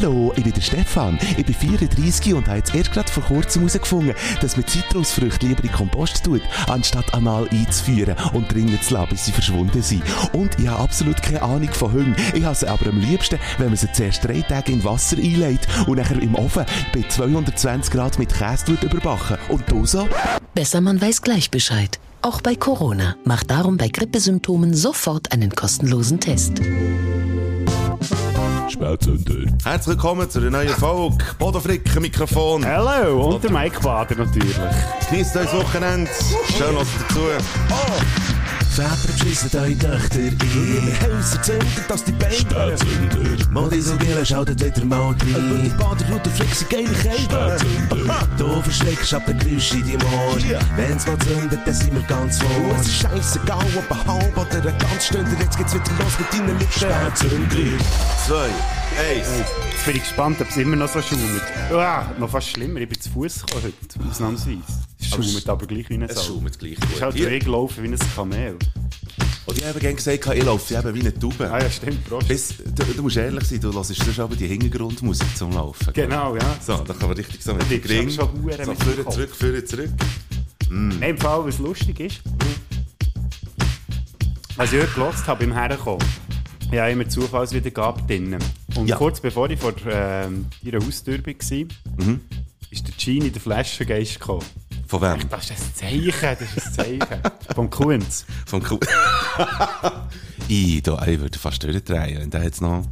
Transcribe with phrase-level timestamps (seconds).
[0.00, 1.18] Hallo, ich bin der Stefan.
[1.36, 5.62] Ich bin 34 und habe jetzt erst gerade vor kurzem herausgefunden, dass man Zitrusfrüchte lieber
[5.62, 10.02] in Kompost tut, anstatt anal einzuführen und drinnen zu lassen, bis sie verschwunden sind.
[10.32, 12.16] Und ich habe absolut keine Ahnung von Hüngen.
[12.32, 15.68] Ich habe sie aber am liebsten, wenn man sie zuerst drei Tage in Wasser einlegt
[15.86, 16.64] und nachher im Ofen
[16.94, 19.36] bei 220 Grad mit Käse überbacken.
[19.50, 20.08] Und du so?
[20.54, 22.00] Besser man weiß gleich Bescheid.
[22.22, 23.16] Auch bei Corona.
[23.24, 26.62] Macht darum bei Grippesymptomen sofort einen kostenlosen Test.
[28.70, 29.52] Spätzünder.
[29.64, 31.18] Herzlich willkommen zu einer neuen Folge.
[31.38, 31.60] Bodo
[32.00, 32.64] Mikrofon.
[32.64, 34.56] Hallo, und der Mike Bader natürlich.
[35.10, 36.10] Genießt euch das Wochenende.
[36.56, 37.20] Schön was dazu.
[37.70, 38.39] Oh.
[38.80, 40.38] Väter beschissen eure Töchter ein.
[41.02, 43.50] Häuser zünden, dass die Beine Spätzünder.
[43.50, 45.16] Modisogele schaltet wieder mal rein.
[45.64, 47.56] Die Baderroute flexen geile Kälte.
[48.38, 50.38] Du verschreckst ab den Geräusch in deinem Ohr.
[50.76, 52.76] Wenn's mal zündet, dann sind wir ganz vor.
[52.80, 55.30] Es ist scheissegal, ob ein halb oder ein ganz Stunde.
[55.38, 56.72] Jetzt geht's wieder los mit deinen Lippen.
[56.72, 57.84] Spätzünder.
[58.26, 58.48] Zwei,
[59.00, 59.28] eins.
[59.38, 61.22] Jetzt bin ich gespannt, ob es immer noch so schaumt.
[61.72, 64.58] Ah, noch fast schlimmer, ich bin zu Fuß gekommen heute, ausnahmsweise.
[65.00, 66.34] Es schaumt aber gleich wie ein Es Sau.
[66.34, 67.26] schaumt gleich Es ist halt gut.
[67.26, 68.56] Weg gelaufen wie ein Kamel.
[69.46, 71.50] Und ich habe gerne gesagt, ich laufe eben wie eine Taube.
[71.50, 72.28] Ah ja, stimmt, Prost.
[72.28, 75.92] Bis, du, du musst ehrlich sein, du hörst sonst aber die Hintergrundmusik zum Laufen.
[75.92, 76.56] Genau, ja.
[76.64, 79.90] So, da kann man richtig so mit dem schon verdammt So, führen, zurück, führen, zurück.
[80.68, 82.20] Nein, im Fall, was lustig ist,
[84.56, 86.06] was ich heute gelost habe beim Herkommen,
[86.78, 88.36] habe immer Zufallswiedergabe drin.
[88.76, 88.96] Und Ja.
[88.96, 91.34] kurz bevor ich vor ähm, ihrer Haustür war,
[92.06, 92.20] Mhm.
[92.70, 94.44] ist der Genie, der Flaschengeist, gekommen.
[94.86, 95.28] Von wem?
[95.28, 97.22] Das ist ein Zeichen, das ist ein Zeichen.
[97.54, 98.24] Vom Kunz.
[98.46, 98.78] Vom Kuh.
[100.48, 102.22] ich, da, ich würde fast durchdrehen.
[102.22, 102.84] Und da jetzt noch.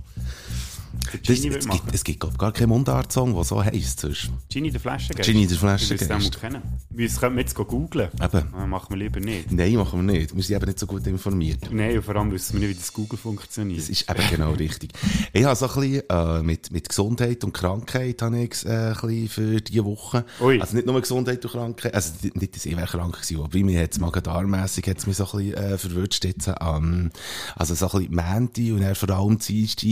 [1.13, 4.01] Der Das, es, gibt, es gibt glaub, gar keinen Mundart-Song, der so heisst.
[4.01, 4.31] sonst.
[4.53, 5.29] Genie, der Flaschengeist.
[5.29, 6.11] Genie, der Flaschengeist.
[6.11, 6.63] mal kennen.
[6.91, 8.11] Wir könnten wir jetzt googeln.
[8.23, 8.55] Eben.
[8.55, 9.51] Ah, machen wir lieber nicht.
[9.51, 10.35] Nein, machen wir nicht.
[10.35, 11.69] Wir sind eben nicht so gut informiert.
[11.71, 13.81] Nein, und vor allem wissen wir nicht, wie das Google funktioniert.
[13.81, 14.93] Das ist eben genau richtig.
[15.33, 18.95] Ich habe so ein bisschen äh, mit, mit Gesundheit und Krankheit habe ich, äh, ein
[18.95, 20.25] bisschen für diese Woche.
[20.41, 20.61] Ui.
[20.61, 23.83] Also nicht nur Gesundheit und Krankheit, also nicht, dass ich krank gewesen, aber bei mir
[23.83, 26.51] hat es magen-darmässig mich so ein bisschen äh, verwirrt jetzt.
[26.61, 27.11] Ähm,
[27.57, 29.89] also so ein bisschen Mänti und dann vor allem Dienstag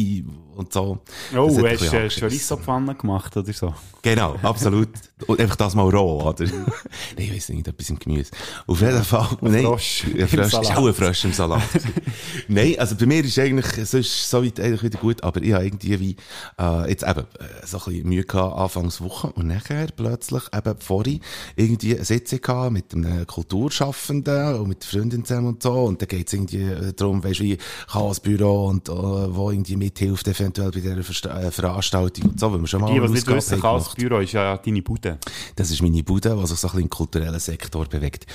[0.54, 1.00] und so.
[1.34, 2.08] Oh, hast du äh.
[2.08, 3.74] Chorizo-Pfanne gemacht oder so?
[4.06, 4.90] Genau, absolut.
[5.26, 6.44] Und einfach das mal roh, oder?
[6.46, 6.74] Nein,
[7.16, 8.30] ich weiss nicht, etwas im Gemüse.
[8.68, 9.26] Auf jeden Fall.
[9.40, 10.62] Nein, Frosch Ein Frosch.
[10.62, 11.62] Ist auch ein Frosch im Salat.
[12.48, 15.98] Nein, also bei mir ist eigentlich, ist soweit eigentlich wieder gut, aber ich habe irgendwie
[15.98, 16.16] wie,
[16.56, 21.20] äh, jetzt eben, äh, so ein bisschen Mühe gehabt, Anfangswoche und nachher plötzlich eben vorhin
[21.56, 26.00] irgendwie eine Sitzung gehabt mit einem Kulturschaffenden und mit der Freundin zusammen und so und
[26.00, 27.58] da geht es irgendwie äh, darum, weißt du, wie
[27.90, 32.60] Chaosbüro und äh, wo irgendwie mithilft eventuell bei dieser Versta äh, Veranstaltung und so, weil
[32.60, 35.18] wir schon mal Die, es nicht wissen, haben Chaosbüro ist ja deine Bude.
[35.56, 38.26] Das ist meine Bude, die sich so ein bisschen im kulturellen Sektor bewegt.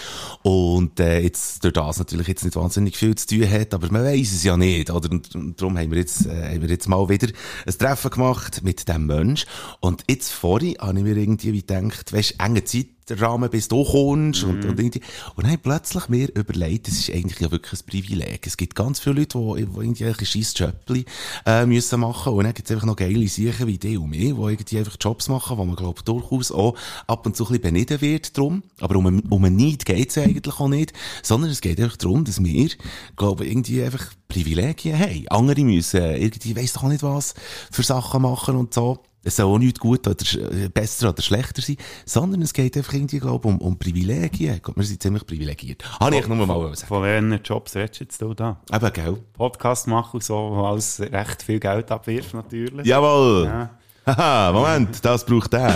[0.43, 4.03] Und äh, jetzt durch das natürlich jetzt nicht wahnsinnig viel zu tun hat, aber man
[4.03, 4.89] weiß es ja nicht.
[4.89, 5.11] Oder?
[5.11, 7.27] Und, und darum haben wir, jetzt, äh, haben wir jetzt mal wieder
[7.65, 9.45] ein Treffen gemacht mit dem Mensch.
[9.79, 12.83] Und jetzt vorhin habe ich mir irgendwie wie gedacht, weißt du,
[13.15, 14.43] Zeitrahmen, bis du kommst.
[14.43, 15.01] Und, und, irgendwie.
[15.35, 18.47] und dann plötzlich mir überlegt, das ist eigentlich ja wirklich ein Privileg.
[18.47, 21.05] Es gibt ganz viele Leute, die, die irgendwie ein scheiß Jöppli
[21.45, 22.33] äh, müssen machen.
[22.33, 24.97] Und dann gibt es einfach noch geile Sachen wie die und mich, die irgendwie einfach
[24.99, 26.75] Jobs machen, wo man, glaube durchaus auch
[27.07, 28.63] ab und zu ein bisschen beneden wird drum.
[28.79, 30.93] Aber um, einen- um einen Neid geht es eigentlich auch nicht.
[31.23, 32.69] Sondern es geht einfach darum, dass wir,
[33.15, 35.27] glaube ich, irgendwie einfach Privilegien haben.
[35.29, 37.33] Andere müssen irgendwie, weiss doch auch nicht was,
[37.71, 38.99] für Sachen machen und so.
[39.23, 42.93] Es soll auch nicht gut oder äh, besser oder schlechter sein, sondern es geht einfach
[42.93, 44.59] irgendwie, glaube ich, um, um Privilegien.
[44.63, 45.83] Gott, wir sind ziemlich privilegiert.
[45.99, 46.87] Habe ich nur mal sagen.
[46.87, 48.59] Von welchen Jobs redest du da?
[48.73, 49.17] Eben, gell?
[49.33, 52.85] Podcast machen und so, wo alles recht viel Geld abwirft natürlich.
[52.87, 53.45] Jawohl!
[53.45, 53.69] Ja.
[54.07, 55.75] Haha, Moment, das braucht er.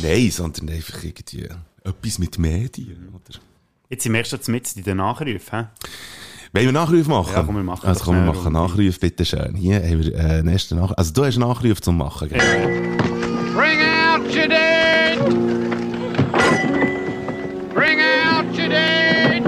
[0.00, 1.48] Nein, sondern einfach irgendwie
[1.82, 3.40] etwas mit Medien, oder?
[3.88, 5.68] Jetzt sind wir schon mit in den Nachrufen.
[6.56, 7.32] Wollen wir Nachruf machen?
[7.34, 8.52] Ja, komm, wir machen Also komm, wir machen.
[8.54, 9.54] Nachruf, bitte schön.
[9.56, 10.96] Hier haben wir äh, ersten Nachruf.
[10.96, 12.38] Also du hast einen Nachruf zum Machen, gell?
[13.54, 15.18] Bring out your dead!
[17.74, 19.44] Bring out your dead!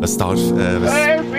[0.00, 1.38] Was darf, äh, was, Happy,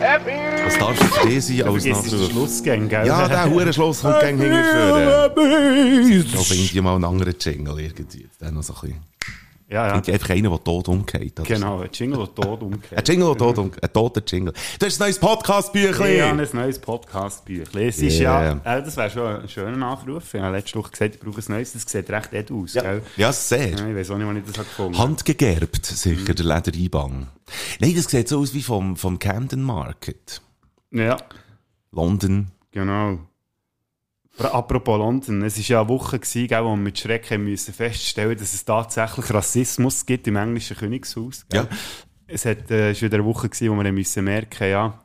[0.00, 0.64] happy!
[0.64, 2.30] was darf für dich sein als Nachruf?
[2.30, 3.06] Schlussgang, gell?
[3.06, 6.10] Ja, der Hurenschluss kommt gegen hinterführen.
[6.10, 8.26] Ich glaube, irgendwie mal einen anderen Jingle irgendwie.
[8.40, 9.45] Der noch so ein bisschen.
[9.68, 9.94] Ja, ja.
[9.94, 11.38] Irgendwie Einfach einer, der tot umgeht.
[11.40, 11.54] oder so.
[11.54, 12.98] Genau, ein Jingle, der tot umkehrt.
[12.98, 13.82] Ein Jingle, der tot umgeht.
[13.82, 14.52] Ein toter Jingle.
[14.78, 16.16] Du hast ein neues Podcast-Büchlein.
[16.16, 17.88] Ja, ein neues Podcast-Büchlein.
[17.88, 18.60] Es ist Yeah.
[18.64, 20.34] ja, äh, das wäre schon ein schöner Nachruf.
[20.34, 21.72] Ich habe letzte Woche gesagt, ich brauche ein neues.
[21.72, 23.02] Das sieht recht ed aus, gell?
[23.16, 23.70] Ja, sehr.
[23.70, 25.08] Ja, ich weiß auch nicht, wann ich das gefunden habe.
[25.08, 27.26] Handgegerbt, sicher, der Ledereinbang.
[27.80, 30.40] Nein, das sieht so aus wie vom, vom Camden Market.
[30.92, 31.16] Ja,
[31.92, 32.52] London.
[32.70, 33.18] genau.
[34.38, 38.36] Apropos London, es war ja eine Woche, gewesen, gell, wo wir mit Schrecken müssen feststellen
[38.36, 41.46] dass es tatsächlich Rassismus gibt im englischen Königshaus.
[41.48, 41.66] Gell?
[41.70, 41.76] Ja.
[42.26, 45.00] Es hat, äh, war wieder eine Woche, gewesen, wo wir müssen merken ja,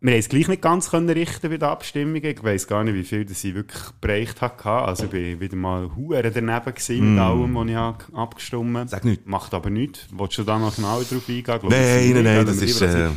[0.00, 2.24] wir haben es gleich nicht ganz können richten bei den Abstimmungen.
[2.24, 4.68] Ich weiss gar nicht, wie viel das ich wirklich bereicht hatte.
[4.68, 8.88] Also ich war wieder mal hure daneben gewesen mit allem, was ich abgestimmt habe.
[8.88, 9.24] Sag nichts.
[9.26, 10.06] Macht aber nichts.
[10.12, 11.44] Wolltest du da noch genauer drauf eingehen?
[11.44, 13.08] Glaub, Nein, nein, nein, das ist, äh.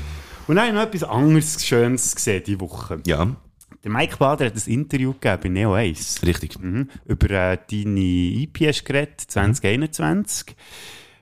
[0.48, 3.02] Und dann habe ich noch etwas anderes Schönes gesehen diese Woche.
[3.06, 3.36] Ja,
[3.84, 6.24] Der Mike Bader hat ein Interview gegeben bei Neo 1.
[6.24, 6.60] richtig.
[6.60, 6.90] Mhm.
[7.06, 8.48] Über äh, deine
[8.84, 10.56] geredet, 2021.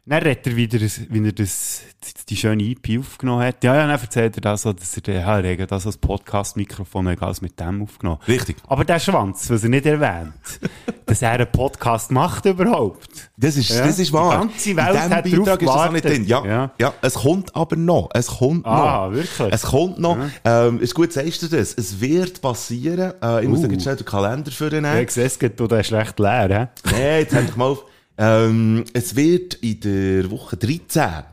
[0.09, 1.81] Dann redet er wieder, wie er das,
[2.29, 3.61] die schöne EP aufgenommen hat.
[3.61, 7.07] Ja, ja, dann erzählt er das dass er, den- ja, er hat das als Podcast-Mikrofon
[7.19, 8.19] alles mit dem aufgenommen.
[8.25, 8.55] Richtig.
[8.69, 10.31] Aber der Schwanz, was er nicht erwähnt,
[11.05, 13.09] dass er einen Podcast macht überhaupt.
[13.35, 14.39] Das ist, Ja, das ist die wahr.
[14.39, 16.25] ganze Welt In hat Beitrag ist das auch nicht drin.
[16.25, 16.71] Ja, Ja.
[16.79, 16.93] ja.
[17.01, 18.09] es kommt aber noch.
[18.13, 19.13] Es kommt Ah, noch.
[19.13, 19.53] wirklich?
[19.53, 20.17] Es kommt noch.
[20.45, 21.73] Ähm, ist gut, sagst du das?
[21.73, 23.11] Es wird passieren.
[23.21, 23.65] Äh, ich muss Uh.
[23.67, 23.71] uh.
[23.71, 26.69] jetzt schnell den Kalender für den Ja, ich sehe es, du, der ist recht leer,
[26.83, 26.91] hä?
[26.91, 27.83] Nein, jetzt halt dich mal auf.
[28.17, 31.23] Ähm, es wird in der Woche 13.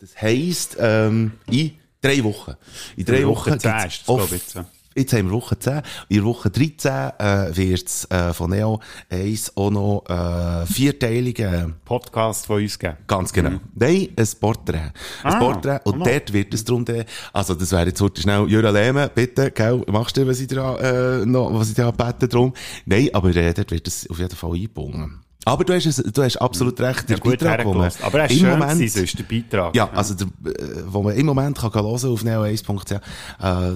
[0.00, 2.54] Das heisst, ähm, in drei Wochen.
[2.96, 3.96] In drei der Woche Wochen 10 gibt's
[4.32, 4.56] ist
[4.94, 5.82] ich, jetzt, haben wir Woche 10.
[6.08, 11.74] In der Woche 13 äh, wird es äh, von Neo 1 auch noch äh, vierteilige
[11.84, 12.96] Podcast von uns geben.
[13.06, 13.60] Ganz genau.
[13.74, 14.92] Nein, ein Porträt.
[15.22, 15.80] Ein Ah, Porträt.
[15.84, 16.04] Und oh.
[16.04, 17.04] dort wird es drum, gehen.
[17.32, 21.22] also das wäre jetzt heute schnell, Jura Lehmann, bitte, gell, machst du, was ich dir,
[21.22, 22.52] äh, noch, was ich bete drum?
[22.84, 25.21] Nein, aber äh, dort wird es auf jeden Fall eingebunden.
[25.44, 27.90] Aber du hast, es, du hast absolut recht, der Ja, gut Beitrag, wo man.
[28.02, 29.74] Aber er ist im Moment, gewesen, sonst der Beitrag.
[29.74, 32.98] ja, also der, äh, wo man im Moment kann hören auf neo1.ch, äh,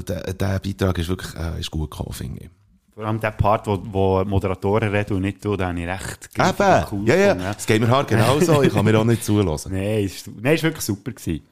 [0.05, 2.51] der, der Beitrag ist wirklich, äh, ist gut gekommen, finde ich.
[2.95, 6.31] Vor allem der Part, wo, wo Moderatoren reden und nicht du, den habe ich recht
[6.35, 9.73] Eben, cool ja, ja, das geht mir hart genauso, ich kann mir auch nicht zulassen.
[9.73, 11.43] Nein, ist, nein, ist wirklich super gewesen.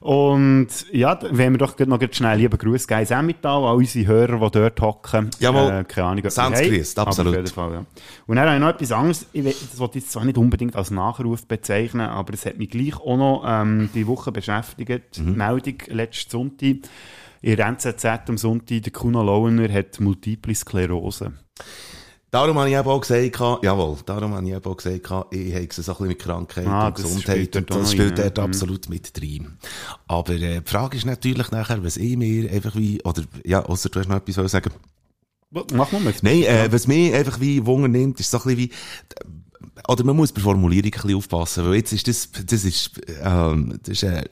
[0.00, 4.38] Und ja, wenn wir doch noch schnell lieben Gruß geben, ins Emmental, an unsere Hörer,
[4.50, 5.30] die dort hocken.
[5.40, 5.70] Jawohl.
[5.70, 7.32] Äh, keine Ahnung, haben, grüßt, absolut.
[7.32, 7.84] Auf jeden Fall, ja.
[8.26, 10.38] Und dann habe ich noch etwas anderes, ich will, das wollte ich jetzt zwar nicht
[10.38, 15.18] unbedingt als Nachruf bezeichnen, aber es hat mich gleich auch noch ähm, die Woche beschäftigt.
[15.18, 15.36] Mhm.
[15.36, 16.76] Meldung letzten Sonntag.
[17.40, 21.32] In der NZZ am Sonntag, der Kuno Launer hat Multiple Sklerose.
[22.30, 24.96] Darum habe ich eben auch gesagt, jawohl, darum habe ich eben auch gesagt,
[25.30, 28.36] ich habe es so ein bisschen mit Krankheit Ah, und Gesundheit und das spielt dort
[28.36, 28.44] ja.
[28.44, 28.50] Mhm.
[28.50, 29.56] absolut mit rein.
[30.06, 33.88] Aber äh, die Frage ist natürlich nachher, was ich mir einfach wie, oder ja, außer
[33.88, 34.70] du hast noch etwas sagen.
[35.50, 36.22] Mach mal mit.
[36.22, 38.70] Nein, äh, was mich einfach wie Wunder nimmt, ist so ein bisschen wie,
[39.88, 43.78] oder man muss bei Formulierung ein bisschen aufpassen, weil jetzt ist das, das ist, ähm,
[43.82, 44.28] das ist eine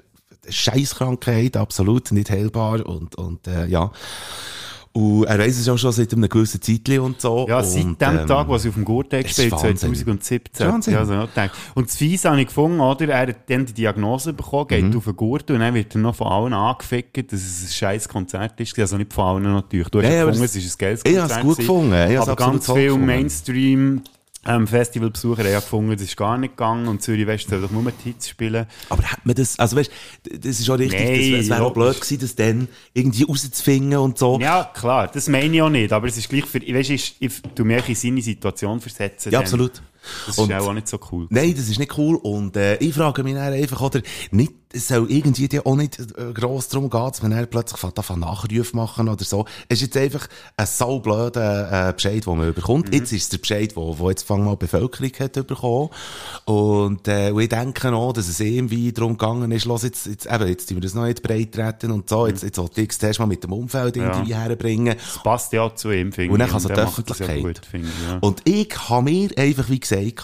[0.50, 3.90] Scheisskrankheit, absolut nicht heilbar und, und äh, ja.
[4.96, 7.46] Und er weiss es ja schon seit einem gewissen Zeitchen und so.
[7.48, 9.76] Ja, und, seit dem ähm, Tag, wo sie auf dem Gurtag gespielt Wahnsinn.
[9.76, 10.40] 2017.
[10.52, 10.94] Es ist Wahnsinn.
[10.94, 11.28] Ja, so, ja,
[11.74, 13.06] und das Fies habe ich gefunden, oder?
[13.08, 14.96] Er hat dann die Diagnose bekommen, geht Mhm.
[14.96, 18.08] auf den Gurt und dann wird er noch von allen angefickt, dass es ein scheiß
[18.08, 18.78] Konzert ist.
[18.78, 19.88] Also nicht von allen natürlich.
[19.90, 21.30] Du hast Ja, gefunden, es ist ein geiles Ich Konzert.
[21.30, 22.10] habe es gut gefunden.
[22.10, 23.04] Ich aber ganz gefunden.
[23.06, 24.00] Mainstream
[24.46, 27.70] ähm, Festivalbesucher haben ja gefunden, das ist gar nicht gegangen und Zürich West soll doch
[27.70, 28.66] nur die Hits spielen.
[28.88, 29.90] Aber hat man das, also weißt,
[30.40, 33.98] das ist auch richtig, Nein, das, es wäre auch blöd gewesen, das dann irgendwie rauszufinden
[33.98, 34.38] und so.
[34.40, 37.32] Ja, klar, das meine ich auch nicht, aber es ist gleich für, weißt, ich, ich
[37.54, 39.32] tu mich in seine Situation versetzen.
[39.32, 39.82] Ja, absolut.
[40.26, 41.26] Das Und- ist auch nicht so cool.
[41.30, 42.16] Nein, das ist nicht cool.
[42.16, 44.00] Und äh, ich frage mich dann einfach, oder
[44.30, 47.82] nicht, es soll irgendwie dir auch nicht äh, gross darum gehen, dass man dann plötzlich
[47.82, 49.44] an Nachrufe machen oder so.
[49.68, 52.94] Es ist jetzt einfach ein saublöder äh, Bescheid, den man bekommt.
[52.94, 55.90] Jetzt ist es der Bescheid, wo, wo jetzt fang mal die Bevölkerung hat bekommen.
[56.44, 60.26] Und, äh, und ich denke auch, dass es irgendwie darum gegangen ist, los, jetzt, jetzt,
[60.26, 62.26] eben, jetzt tun wir das noch nicht breit treten und so.
[62.26, 64.96] Jetzt, jetzt wollte ich es zuerst mal mit dem Umfeld irgendwie herbringen.
[64.96, 66.52] Das passt ja auch zu ihm, finde Und dann ich.
[66.52, 67.42] kann es die das ja Öffentlichkeit.
[67.42, 68.18] gut, ich, ja.
[68.20, 70.16] Und ich habe mir einfach wie gesagt,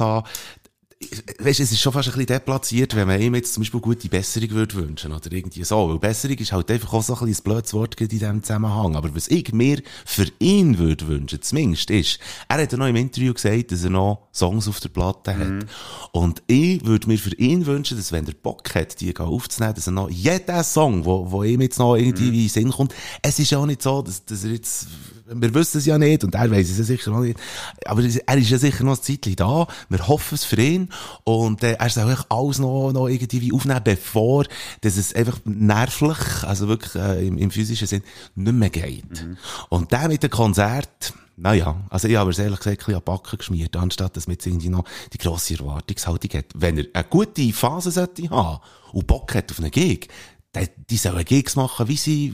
[1.38, 4.08] Weißt, es ist schon fast ein bisschen deplatziert, wenn man ihm jetzt zum Beispiel gute
[4.08, 5.88] Besserung würde wünschen oder irgendwie so.
[5.88, 8.96] Weil Besserung ist halt einfach auch so ein bisschen ein blödes Wort in diesem Zusammenhang.
[8.96, 12.18] Aber was ich mir für ihn würde wünschen, zumindest ist,
[12.48, 15.66] er hat ja noch im Interview gesagt, dass er noch Songs auf der Platte hat.
[16.12, 19.86] Und ich würde mir für ihn wünschen, dass wenn er Bock hat, die aufzunehmen, dass
[19.86, 23.38] er noch jeden Song, wo, wo ihm jetzt noch irgendwie in den Sinn kommt, es
[23.38, 24.86] ist ja auch nicht so, dass, dass er jetzt,
[25.34, 27.38] wir wissen es ja nicht und er weiß es ja sicher noch nicht,
[27.86, 30.88] aber er ist ja sicher noch ein Zeitchen da, wir hoffen es für ihn
[31.24, 34.44] und äh, er soll eigentlich alles noch, noch irgendwie aufnehmen, bevor
[34.80, 38.02] dass es einfach nervlich, also wirklich äh, im, im physischen Sinn,
[38.34, 39.26] nicht mehr geht.
[39.68, 43.04] Und der mit dem Konzert, naja, also ich habe es ehrlich gesagt ein bisschen an
[43.04, 46.46] Backen geschmiert, anstatt dass man jetzt irgendwie noch die grosse Erwartungshaltung hat.
[46.54, 48.60] Wenn er eine gute Phase sollte haben
[48.92, 50.08] und Bock hat auf einen Gig,
[50.52, 52.32] dann, die sollen Gigs machen, wie sie,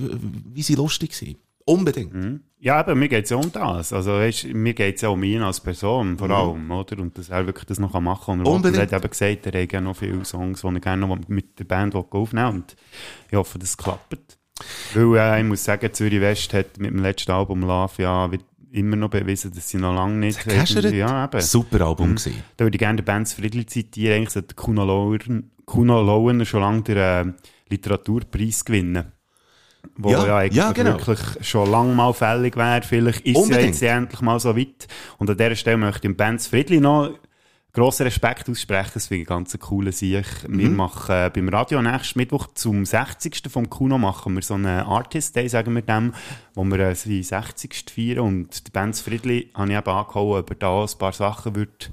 [0.53, 1.37] wie sie lustig sind.
[1.69, 2.41] Unbedingt.
[2.61, 3.93] Ja, aber mir geht's ja um das.
[3.93, 6.99] Also, weißt, mir geht's ja um ihn als Person, vor allem, oder?
[6.99, 8.41] Und dass er wirklich das noch machen kann.
[8.41, 11.19] Und er hat eben gesagt, er hat gerne noch viele Songs, die er gerne noch
[11.29, 12.55] mit der Band aufnehmen will.
[12.61, 12.77] Und
[13.31, 14.19] ich hoffe, das klappt.
[14.95, 18.29] Weil, äh, ich muss sagen, Zürich West hat mit dem letzten Album Love ja
[18.73, 21.41] immer noch bewiesen, dass sie noch lange nicht irgendwie- Ja, eben.
[21.41, 22.43] Super Album gewesen.
[22.57, 24.17] Da würde ich gerne den Bands Friedli zitieren.
[24.17, 25.19] Eigentlich sollte Kuno Lauer,
[25.65, 27.25] Kuno Lauer schon lange den äh,
[27.71, 29.13] Literaturpreis gewinnen.
[29.97, 30.91] Wo Ja, ja, eigentlich ja, genau.
[30.93, 32.83] wirklich schon lange mal fällig wäre.
[32.83, 34.89] Vielleicht ist es ja jetzt endlich mal so weit.
[35.19, 37.11] Und an dieser Stelle möchte ich dem Benz Friedli noch
[37.73, 38.91] grossen Respekt aussprechen.
[38.95, 40.27] Das finde ich ganz coole Sieg.
[40.47, 40.59] Mhm.
[40.59, 43.43] Wir machen äh, beim Radio nächsten Mittwoch zum 60.
[43.49, 46.15] vom Kuno machen wir so einen Artist Day, sagen wir dem,
[46.55, 47.91] wo wir äh, seinen 60.
[47.95, 48.21] feiern.
[48.21, 51.91] Und der Benz Friedli habe ich eben angehauen, ob er da ein paar Sachen wird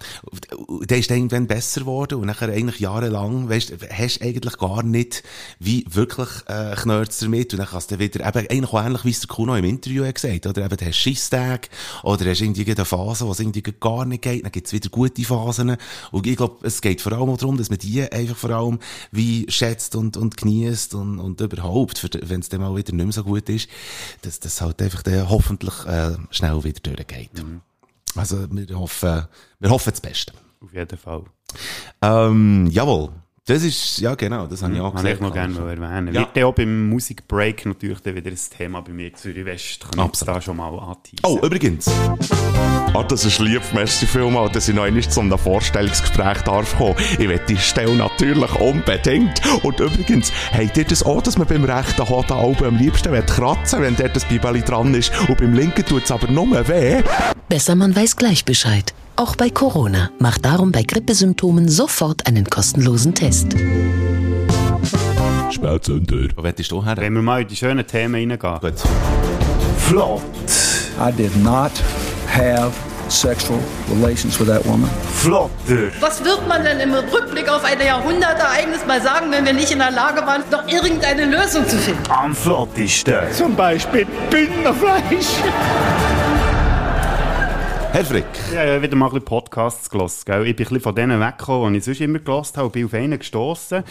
[0.84, 5.22] der ist irgendwann besser geworden und nachher eigentlich jahrelang, weißt, hast du eigentlich gar nicht
[5.58, 9.10] wie wirklich äh, Knörz damit und dann kannst du wieder, eben eigentlich auch ähnlich, wie
[9.10, 11.68] es der Kuno im Interview hat gesagt, oder eben, du hast Schisstage
[12.02, 14.88] oder hast irgendwie eine Phase, wo es irgendwie gar nicht geht, dann gibt es wieder
[14.90, 15.76] gute Phasen
[16.10, 18.78] und ich glaube, es geht vor allem auch darum, dass man die einfach vor allem
[19.10, 23.12] wie schätzt und, und genießt und, und überhaupt, wenn es dann mal wieder nicht mehr
[23.12, 23.68] so gut ist,
[24.22, 27.30] dass das halt einfach dann hoffentlich äh, schnell wieder durchgeht.
[28.14, 29.26] Also wir hoffen,
[29.58, 30.32] wir hoffen das Beste.
[30.60, 31.24] Auf jeden Fall.
[32.00, 33.10] Ähm, jawohl.
[33.46, 35.20] Das ist, ja genau, das habe ich auch Kann ich gesagt.
[35.20, 36.14] noch gerne mal erwähnen.
[36.14, 36.20] Ja.
[36.20, 39.84] Wird dann auch beim Musikbreak natürlich dann wieder ein Thema bei mir Zürich West.
[39.90, 41.24] Kann ich da schon mal anteasen.
[41.24, 41.90] Oh, übrigens.
[42.94, 46.94] Ah, das ist lieb, merci vielmals, dass ich noch einmal zu einem Vorstellungsgespräch darf kommen.
[47.18, 49.40] Ich will die Stelle natürlich unbedingt.
[49.64, 53.82] Und übrigens, habt ihr das auch, dass man beim rechten Hodenauge am liebsten will kratzen
[53.82, 57.02] wenn dort das Bibeli dran ist und beim linken tut es aber nur weh?
[57.48, 58.94] Besser man weiß gleich Bescheid.
[59.16, 60.10] Auch bei Corona.
[60.18, 63.48] Macht darum bei Grippesymptomen sofort einen kostenlosen Test.
[65.50, 66.28] Spätzünder.
[66.34, 66.96] Wo wettest du her?
[66.96, 68.58] Wenn wir mal in die schönen Themen reingehen.
[68.60, 68.74] Gut.
[69.78, 70.22] Flott.
[70.98, 71.72] I did not
[72.26, 72.72] have
[73.08, 73.58] sexual
[73.90, 74.88] relations with that woman.
[75.14, 75.92] Flotter!
[76.00, 79.78] Was wird man denn im Rückblick auf ein Jahrhundertereignis mal sagen, wenn wir nicht in
[79.78, 82.02] der Lage waren, noch irgendeine Lösung zu finden?
[82.08, 83.30] Am flottesten!
[83.32, 85.26] Zum Beispiel Bündnerfleisch.
[87.92, 88.24] Herr Frick.
[88.54, 90.24] Ja, ja, wieder mal ein bisschen Podcasts gehört.
[90.24, 90.46] Gell?
[90.46, 92.86] Ich bin ein bisschen von denen weggekommen, die ich sonst immer gehört habe, und bin
[92.86, 93.84] auf einen gestossen,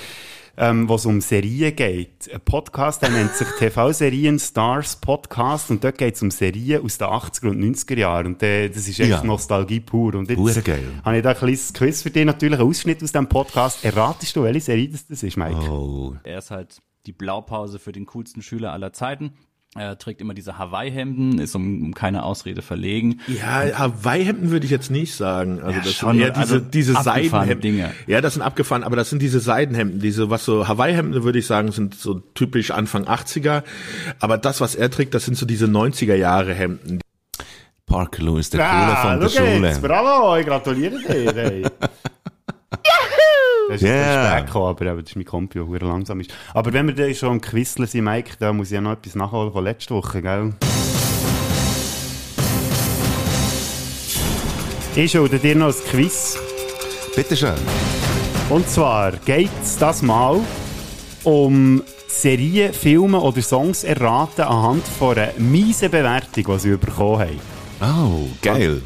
[0.57, 2.27] ähm, wo es um Serien geht.
[2.33, 6.97] Ein Podcast, der nennt sich TV-Serien Stars Podcast, und dort geht es um Serien aus
[6.97, 8.25] den 80er und 90er Jahren.
[8.25, 9.23] Und äh, das ist echt Ja.
[9.23, 10.15] Nostalgie pur.
[10.15, 10.83] Und jetzt Hure geil.
[11.05, 13.85] habe ich da ein kleines Quiz für dich, natürlich einen Ausschnitt aus diesem Podcast.
[13.85, 15.69] Erratest du, welche Serie das, das ist, Mike?
[15.69, 16.15] Oh.
[16.23, 19.33] Er ist halt die Blaupause für den coolsten Schüler aller Zeiten.
[19.73, 23.21] Er trägt immer diese Hawaii-Hemden, ist um, um keine Ausrede verlegen.
[23.27, 25.61] Ja, Hawaii-Hemden würde ich jetzt nicht sagen.
[25.61, 27.61] Also Ja, das schon, sind eher diese, also diese abgefahrene Seidenhemden.
[27.61, 27.91] Dinge.
[28.05, 31.47] Ja, das sind abgefahren, aber das sind diese Seidenhemden, diese, was so, Hawaii-Hemden würde ich
[31.47, 33.63] sagen, sind so typisch Anfang 80er.
[34.19, 36.99] Aber das, was er trägt, das sind so diese 90er Jahre Hemden.
[37.85, 39.67] Parker Lewis, der Coole von der Ah, Schule.
[39.69, 41.71] jetzt, bravo, ich gratuliere dir.
[42.71, 44.31] Das ist Yeah.
[44.33, 46.31] spät gekommen, aber eben, das ist mein Kompi, der langsam ist.
[46.53, 49.15] Aber wenn wir dann schon am Quizzeln sind, Mike, da muss ich ja noch etwas
[49.15, 50.53] nachholen von letzter Woche, gell?
[54.95, 56.37] Ich schulde dir noch ein Quiz.
[57.15, 57.55] Bitteschön.
[58.49, 60.39] Und zwar geht es das mal
[61.23, 67.39] um Serien, Filme oder Songs erraten anhand von einer miesen Bewertung, die sie bekommen haben.
[67.81, 68.81] Oh, geil.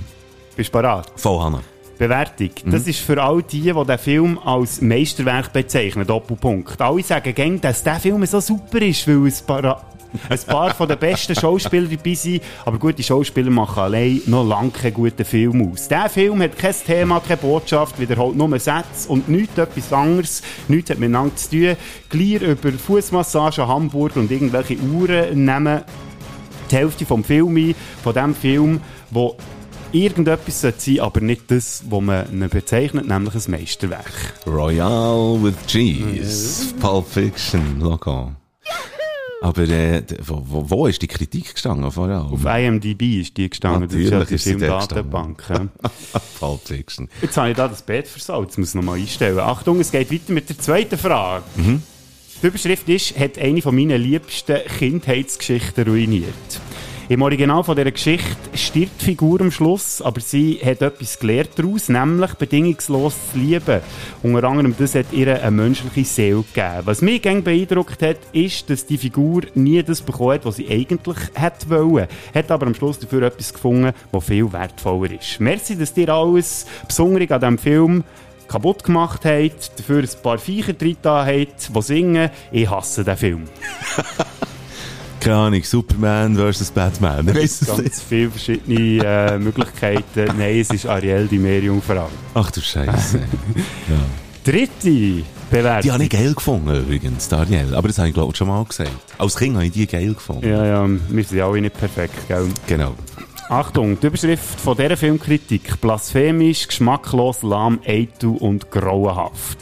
[0.56, 1.12] Bist du bereit?
[1.15, 1.62] Voll, Hanna.
[1.98, 2.52] Bewertung.
[2.66, 6.06] Das ist für all die, die den Film als Meisterwerk bezeichnen.
[6.06, 6.80] Doppelpunkt.
[6.82, 9.82] Alle sagen gern, dass der Film so super ist, weil es para
[10.30, 14.72] ein paar von den besten Schauspieler dabei sind, aber gute Schauspieler machen allein noch lange
[14.72, 15.88] keinen guten Film aus.
[15.88, 20.90] Der Film hat kein Thema, keine Botschaft, wiederholt nur Sätze und nichts etwas anderes, nichts
[20.90, 21.75] hat miteinander zu tun.
[22.10, 25.82] Gleich über Fußmassage, Hamburger und irgendwelche Uhren nehmen
[26.72, 29.38] die Hälfte vom Film ein, von dem Film, wo
[29.96, 34.34] irgendetwas sollte sein, aber nicht das, was man bezeichnet, nämlich ein Meisterwerk.
[34.46, 36.74] Royale with Cheese.
[36.80, 38.32] Pulp Fiction, Logo.
[39.42, 41.92] Aber äh, wo, wo, wo ist die Kritik gestanden?
[41.92, 42.34] Vor allem?
[42.34, 45.44] Auf IMDb ist die gestanden, das ist ja Natürlich die ist Filmdatenbank.
[45.50, 45.68] ja.
[46.40, 47.10] Pulp Fiction.
[47.22, 49.40] Jetzt habe ich da das Bett versaut, jetzt muss ich nochmal einstellen.
[49.40, 51.44] Achtung, es geht weiter mit der zweiten Frage.
[51.58, 56.34] Die Überschrift ist, hat eine von meinen liebsten Kindheitsgeschichten ruiniert.
[57.08, 61.52] Im Original von dieser Geschichte stirbt die Figur am Schluss, aber sie hat etwas gelernt
[61.56, 63.82] daraus, nämlich bedingungslos zu lieben.
[64.24, 66.82] Unter anderem das hat ihr eine menschliche Seele gegeben.
[66.86, 70.68] Was mich gern beeindruckt hat, ist, dass die Figur nie das bekommen hat, was sie
[70.68, 72.08] eigentlich hätte wollen.
[72.34, 75.40] Hat aber am Schluss dafür etwas gefunden, was viel wertvoller ist.
[75.40, 78.04] Merci, dass dir alles Besondere an diesem Film
[78.48, 82.32] kaputt gemacht habt, dafür ein paar Viecher drin habt, die singen.
[82.52, 83.44] Ich hasse den Film.
[85.25, 87.27] Keine Ahnung, Superman versus Batman.
[87.29, 87.65] Es.
[87.65, 90.03] Ganz viele verschiedene äh, Möglichkeiten.
[90.38, 92.08] Nein, es ist Ariel, die Meerjungfrau.
[92.36, 93.22] Ach du Scheiße.
[94.44, 95.82] Dritte Bewertung.
[95.82, 97.74] Die habe ich geil gefunden übrigens, Daniel.
[97.74, 98.91] Aber das habe ich glaube ich schon mal gesagt.
[99.17, 100.48] Als Kind habe ich die geil gefunden.
[100.48, 102.46] Ja, ja, wir sind ja alle nicht perfekt, gell?
[102.67, 102.94] Genau.
[103.50, 105.82] Achtung, die Überschrift von dieser Filmkritik.
[105.82, 109.58] Blasphemisch, geschmacklos, lahm, eitel und grauenhaft.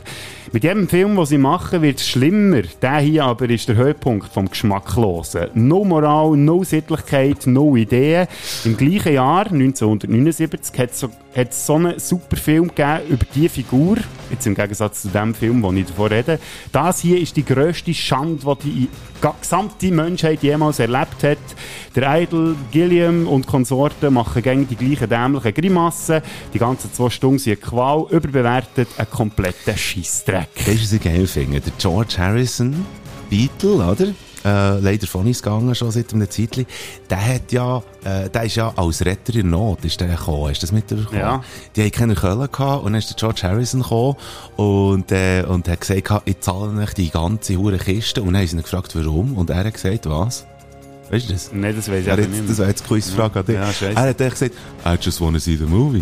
[0.54, 2.62] Mit jedem Film, den sie machen, wird es schlimmer.
[2.80, 5.48] Der hier aber ist der Höhepunkt vom Geschmacklosen.
[5.56, 8.28] No Moral, no Sittlichkeit, no Ideen.
[8.64, 13.50] Im gleichen Jahr, 1979, hat es so, hat's so einen super Film gegeben über diese
[13.50, 13.98] Figur.
[14.30, 16.38] Jetzt im Gegensatz zu dem Film, den ich davon rede.
[16.72, 18.90] Das hier ist die grösste Schande, die die
[19.42, 21.38] gesamte Menschheit jemals erlebt hat.
[21.96, 26.22] Der Idol, Gilliam und Konsorten machen gegen die gleichen dämlichen Grimassen.
[26.54, 30.43] Die ganzen zwei Stunden sind eine Qual, überbewertet, ein kompletter Scheissdreck.
[30.66, 31.62] Du, was ich geil finde?
[31.62, 32.86] Der George Harrison,
[33.30, 34.08] Beatle, oder?
[34.46, 36.66] Äh, leider von uns gegangen, schon seit einem Zeitchen.
[37.10, 40.50] Der hat ja, äh, der ist ja als Retter in Not, ist der gekommen.
[40.50, 41.20] Hast du das mitbekommen?
[41.20, 41.44] Ja.
[41.76, 44.16] Die haben keine Köln gehabt und dann ist der George Harrison gekommen
[44.58, 48.22] und, äh, und hat gesagt, ich zahle euch die ganze hure Kiste.
[48.22, 49.38] Und dann haben sie ihn gefragt, warum.
[49.38, 50.46] Und er hat gesagt, was?
[51.10, 51.52] Weißt du das?
[51.54, 52.58] Nein, das weiß ich nicht das mehr.
[52.58, 53.56] wäre jetzt Quizfrage an dich.
[53.56, 53.96] Ja, scheisse.
[53.96, 56.02] er hat echt gesagt, I just wanna see the movie.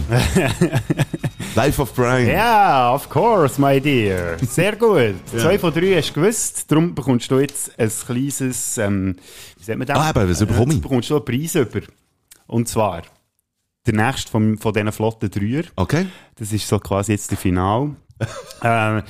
[1.55, 2.27] Life of Brian.
[2.27, 4.37] Ja, of course, my dear.
[4.39, 5.15] Sehr gut.
[5.25, 6.71] Zwei von drei hast du gewusst.
[6.71, 9.15] Darum bekommst du jetzt ein kleines, ähm,
[9.57, 9.97] wie sagt man das?
[9.97, 10.73] Ah, eben, was bekomme ich?
[10.73, 11.81] Jetzt bekommst du einen Preis über.
[12.47, 13.01] Und zwar,
[13.85, 15.63] der nächste von, von diesen flotten Dreier.
[15.75, 16.05] Okay.
[16.35, 17.95] Das ist so quasi jetzt der Final.
[18.63, 19.03] ähm,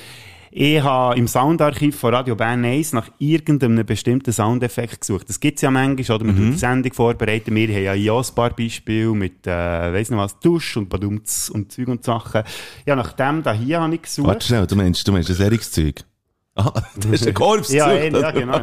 [0.54, 5.30] ich habe im Soundarchiv von Radio Bern 1 nach irgendeinem bestimmten Soundeffekt gesucht.
[5.30, 6.26] Das gibt es ja manchmal, oder?
[6.26, 6.52] Wir Mhm.
[6.52, 7.56] die Sendung vorbereiten.
[7.56, 9.52] Wir haben ja hier ein paar Beispiele mit, äh,
[9.94, 12.44] weiss nicht was, Dusch und Badumts und Zeug und Sachen.
[12.86, 14.28] Ja, nach dem da hier habe ich gesucht.
[14.28, 16.04] Warte schnell, du meinst, du meinst ein solches Zeug?
[16.54, 17.72] Ah, das ist ein Korps.
[17.72, 18.60] ja, ja, ja, genau.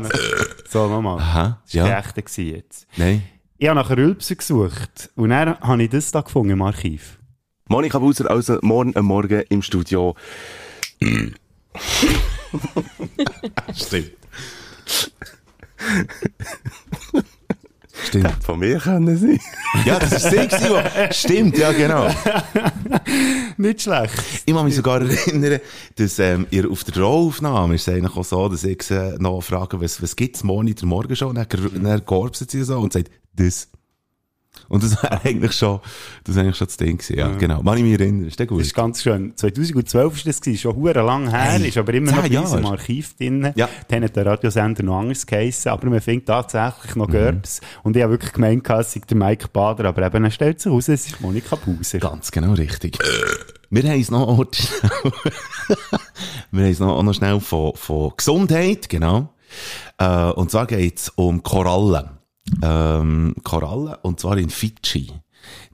[0.68, 1.18] so, nochmal.
[1.20, 1.98] Aha, Das war ja.
[2.00, 2.86] echt gewesen jetzt.
[2.98, 3.22] Nein.
[3.56, 5.10] Ich habe nach Rülpsen gesucht.
[5.16, 7.18] Und dann habe ich das da gefunden im Archiv.
[7.66, 10.14] Monika Buser, also morgen am Morgen im Studio.
[13.74, 14.12] Stimmt.
[18.06, 18.44] Stimmt.
[18.44, 19.40] Von mir können sie.
[19.84, 20.48] Ja, das ist sie
[21.10, 22.08] Stimmt, ja, genau.
[23.56, 24.14] Nicht schlecht.
[24.46, 25.60] Ich kann mich sogar erinnern,
[25.96, 29.40] dass ähm, ihr auf der Rohaufnahme ist es eigentlich auch so, dass ich sie noch
[29.40, 31.28] frage, was, was gibt's morgen in der Morgenshow?
[31.28, 31.46] Und dann,
[31.82, 33.68] dann gorbst sie so und sagt, das.
[34.68, 35.80] Und das war eigentlich schon,
[36.24, 37.62] das war eigentlich schon das Ding gewesen, ja, genau.
[37.62, 38.60] Man ich mich erinnern, ist der gut?
[38.60, 39.32] Das ist ganz schön.
[39.34, 42.40] 2012 war das, gewesen, schon hure lang her, Hey, ist aber immer noch zehn bei
[42.40, 42.72] uns im Jahre.
[42.72, 43.52] Archiv drin.
[43.54, 43.68] Ja.
[43.88, 47.60] Dann hat der Radiosender noch anders geheissen, aber man findet tatsächlich noch GURPS.
[47.82, 50.70] Und ich habe wirklich gemeint, es sei der Mike Bader, aber eben, er stellt sich
[50.70, 51.98] raus, es ist Monika Buser.
[51.98, 52.98] Ganz genau richtig.
[53.70, 54.90] Wir haben es noch, oh, schnell.
[56.50, 59.34] wir haben es noch, noch schnell von, von Gesundheit, genau.
[59.98, 62.17] Äh, und zwar geht es um Korallen.
[62.62, 65.12] Ähm, Korallen, und zwar in Fidschi.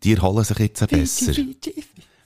[0.02, 1.32] Die erholen sich jetzt besser.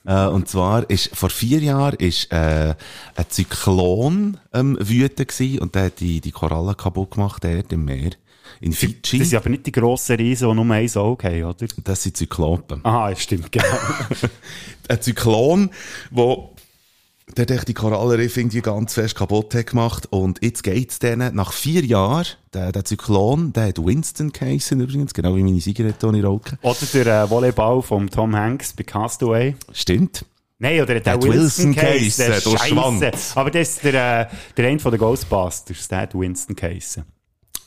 [0.05, 2.75] Äh, und zwar ist, vor vier Jahren ist, äh,
[3.15, 7.85] ein Zyklon, ähm, wütend gewesen, und der hat die, die Korallen kaputt gemacht, dort im
[7.85, 8.11] Meer.
[8.61, 9.19] In Fidschi.
[9.19, 11.67] Das sind aber nicht die grossen Riesen, die nur ein Auge haben, oder?
[11.83, 12.83] Das sind Zyklopen.
[12.83, 13.65] Aha, das stimmt, genau.
[14.89, 15.69] ein Zyklon,
[16.11, 16.55] wo
[17.37, 21.53] der hat die Korallenriff irgendwie ganz fest kaputt hat gemacht und jetzt geht's denen nach
[21.53, 26.19] vier Jahren, der, der Zyklon, der hat Winston geheissen übrigens, genau wie meine Zigarette, die
[26.19, 26.57] ich rauche.
[26.61, 29.55] oder der äh, Volleyball von Tom Hanks bei Castaway.
[29.71, 30.25] Stimmt.
[30.61, 32.57] Nein, oder der, Der Wilson Wilson Case, der.
[32.57, 33.37] Schwanz.
[33.37, 37.05] Aber das ist der, äh, der eine von den Ghostbusters, der hat Winston Case.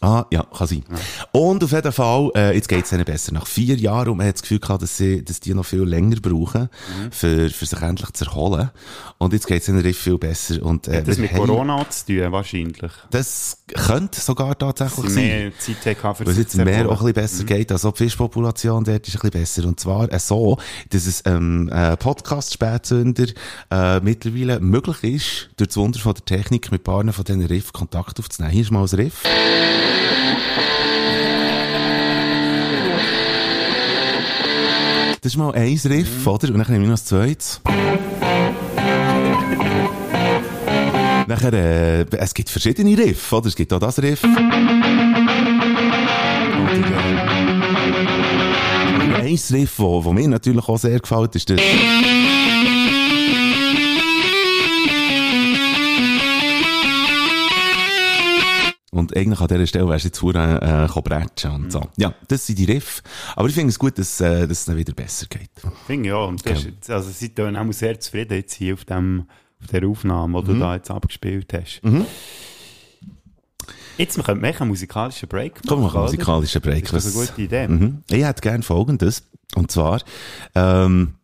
[0.05, 0.83] Ah, ja, kann sein.
[1.31, 3.33] Und auf jeden Fall, äh, jetzt geht's ihnen besser.
[3.33, 5.83] Nach vier Jahren, und man hat das Gefühl gehabt, dass, sie, dass die noch viel
[5.85, 7.13] länger brauchen, Mhm.
[7.13, 8.71] für, für sich endlich zu erholen.
[9.19, 10.61] Und jetzt geht's ihnen richtig viel besser.
[10.63, 12.91] Und, äh, Hat das mit haben- Corona zu tun, wahrscheinlich?
[13.11, 15.53] Das könnte sogar tatsächlich Sie sein.
[15.81, 17.73] Zeit für sich jetzt mehr auch ein bisschen besser geht.
[17.73, 19.65] Also die Fischpopulation dort ist ein bisschen besser.
[19.67, 20.59] Und zwar äh, so,
[20.91, 23.27] dass es ähm, äh, Podcast-Spätzünder
[23.71, 27.73] äh, mittlerweile möglich ist, durch das Wunder von der Technik mit Paaren von diesen Riff
[27.73, 28.53] Kontakt aufzunehmen.
[28.53, 29.23] Hier ist mal ein Riff.
[35.21, 36.49] Das ist mal ein Riff, oder?
[36.49, 37.61] Und dann nehme ich noch ein zweites.
[41.27, 43.47] Nachher, äh, es gibt verschiedene Riff, oder?
[43.47, 44.23] Es gibt auch das Riff.
[44.25, 44.35] Oder,
[49.19, 51.61] äh, ein Riff, wo, wo mir natürlich auch sehr gefällt, ist das.
[58.95, 61.81] Und eigentlich an dieser Stelle wärst du jetzt vorher äh, bretschen und so.
[61.97, 63.03] Ja, das sind die Riff.
[63.37, 65.49] Aber ich finde es gut, dass, äh, dass es dann wieder besser geht.
[65.87, 66.17] Finde ich ja.
[66.19, 69.25] Und das jetzt- also, sie tun auch sehr zufrieden jetzt hier auf, dem,
[69.63, 70.55] auf der Aufnahme, die Mhm.
[70.55, 71.81] du da jetzt abgespielt hast.
[73.99, 75.65] Jetzt wir können wir einen musikalischen Break machen.
[75.69, 76.91] Komm, wir machen einen musikalischen Break.
[76.91, 77.69] Das ist eine gute Idee.
[77.69, 78.03] Mhm.
[78.11, 79.29] Ich hätte gerne Folgendes.
[79.55, 80.01] Und zwar,
[80.55, 81.15] ähm,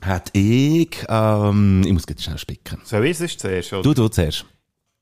[0.00, 2.78] hätte ich, ähm, ich muss jetzt schnell spicken.
[2.84, 3.82] So ist es zuerst, oder?
[3.82, 4.46] Du, du zuerst.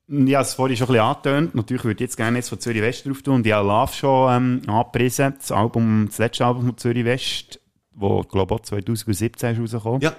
[0.09, 1.55] Ja, es vorhin schon ein bisschen angetönt.
[1.55, 3.35] Natürlich würde ich jetzt gerne jetzt von Zürich West drauf tun.
[3.35, 5.33] Und ich habe Love schon ähm, angepriesen.
[5.37, 7.59] Das Album, das letzte Album von Zürich West,
[7.93, 10.01] wo, glaube ich, auch 2017 ist rausgekommen.
[10.01, 10.13] Ja.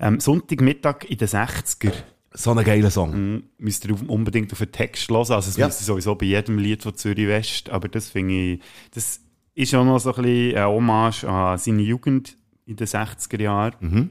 [0.00, 1.92] Ähm, Sonntagmittag in den 60er.
[2.34, 3.10] So ein geiler Song.
[3.34, 3.42] Mhm.
[3.58, 5.18] Müsst ihr unbedingt auf den Text hören.
[5.18, 5.66] Also, es Ja.
[5.66, 7.68] müsste sowieso bei jedem Lied von Zürich West.
[7.70, 8.60] Aber das finde ich,
[8.94, 9.20] das
[9.54, 13.74] ist auch noch so ein bisschen eine Hommage an seine Jugend in den 60er Jahren.
[13.80, 14.10] Mhm.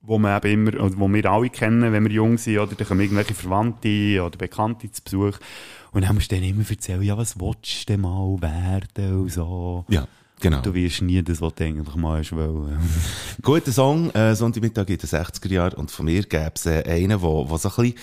[0.00, 3.00] Wo man eben immer, wo wir alle kennen, wenn wir jung sind, oder dann kommen
[3.00, 5.38] irgendwelche Verwandte oder Bekannte zu Besuch.
[5.92, 9.30] Und dann musst du dann immer erzählen, ja, was willst du denn mal werden und
[9.32, 9.84] so.
[9.88, 10.06] Ja,
[10.40, 10.60] genau.
[10.60, 12.78] Du wirst nie das, was du eigentlich hast wollen.
[13.42, 15.74] Guter Song, äh, Sonntagmittag in den 60er Jahren.
[15.74, 17.94] Und von mir gäbe es äh, einen, wo, wo so ein bisschen,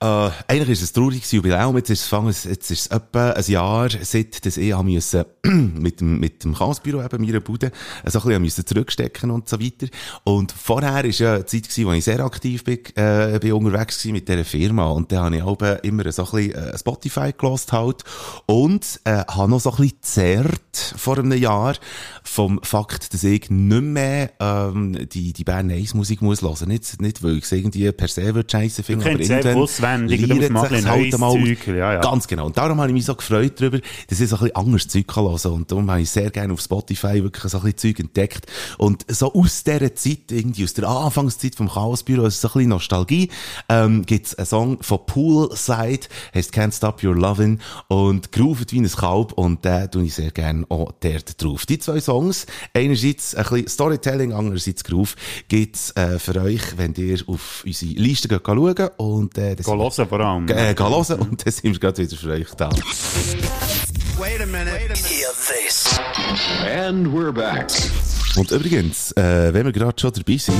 [0.00, 1.76] äh, eigentlich ist es ein trauriges Jubiläum.
[1.76, 5.24] Jetzt ist es, fangen- jetzt ist es etwa ein Jahr, seit dass ich müssen,
[5.80, 7.72] mit dem, mit dem Chaosbüro eben, meiner Bude,
[8.04, 9.88] äh, so ein bisschen zurückstecken und so weiter.
[10.24, 13.98] Und vorher ist ja eine Zeit gewesen, wo ich sehr aktiv bin, äh, bin unterwegs
[13.98, 14.86] gewesen mit dieser Firma.
[14.86, 18.04] Und da habe ich auch immer so ein bisschen äh, Spotify gelost halt.
[18.46, 21.47] Und, äh, habe noch so ein bisschen zerrt vor einem Jahr
[22.22, 26.68] vom Fakt, dass ich nicht mehr, ähm, die, die Bern 1 Musik muss hören.
[26.68, 28.34] Nicht, nicht, weil ich es irgendwie per se
[28.82, 31.32] finden, Du aber es irgendwann liert bisschen halt einmal.
[31.32, 32.00] Zeug, ja, ja.
[32.00, 32.46] Ganz genau.
[32.46, 35.06] Und darum habe ich mich so gefreut darüber, dass ich so ein bisschen anderes Zeug
[35.06, 38.00] kann hören Und darum habe ich sehr gerne auf Spotify wirklich so ein bisschen Zeug
[38.00, 38.46] entdeckt.
[38.78, 42.68] Und so aus dieser Zeit, irgendwie aus der Anfangszeit vom Chaosbüro, also so ein bisschen
[42.70, 43.30] Nostalgie,
[43.68, 48.88] ähm, gibt's einen Song von Poolside, heißt Can't Stop Your Lovin' und groovet wie ein
[48.88, 51.66] Kalb und den tue ich sehr gerne auch dort drauf.
[51.66, 55.14] Die zwei Songs, einerseits ein bisschen Storytelling, andererseits Groove,
[55.48, 59.72] gibt's äh, für euch, wenn ihr auf unsere Liste geht schauen und äh, das Geh
[59.72, 60.48] hören vor allem.
[60.48, 62.70] äh, geh hören und dann sind wir gerade wieder für euch da.
[64.18, 64.94] Wait a minute.
[64.94, 65.86] Hear this.
[66.66, 67.68] And we're back.
[68.36, 70.54] Und übrigens, äh, wenn wir gerade schon dabei sind,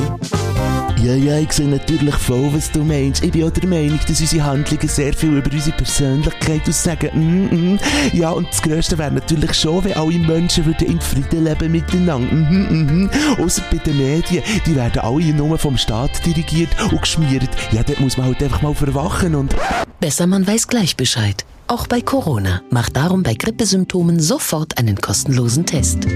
[1.02, 3.22] Ja, ja, ich sehe natürlich voll, was du meinst.
[3.22, 7.10] Ich bin auch der Meinung, dass unsere Handlungen sehr viel über unsere Persönlichkeit aussagen.
[7.14, 7.78] Mm -mm.
[8.12, 12.34] Ja, und das Größte wäre natürlich schon, wenn alle Menschen würden in Frieden leben miteinander.
[12.34, 13.44] Mm -hmm.
[13.44, 17.48] Außer bei den Medien, die werden alle nur vom Staat dirigiert und geschmiert.
[17.70, 19.54] Ja, dort muss man halt einfach mal verwachen und...
[20.00, 21.44] Besser man weiß gleich Bescheid.
[21.68, 22.62] Auch bei Corona.
[22.70, 26.06] Macht darum bei Grippesymptomen sofort einen kostenlosen Test.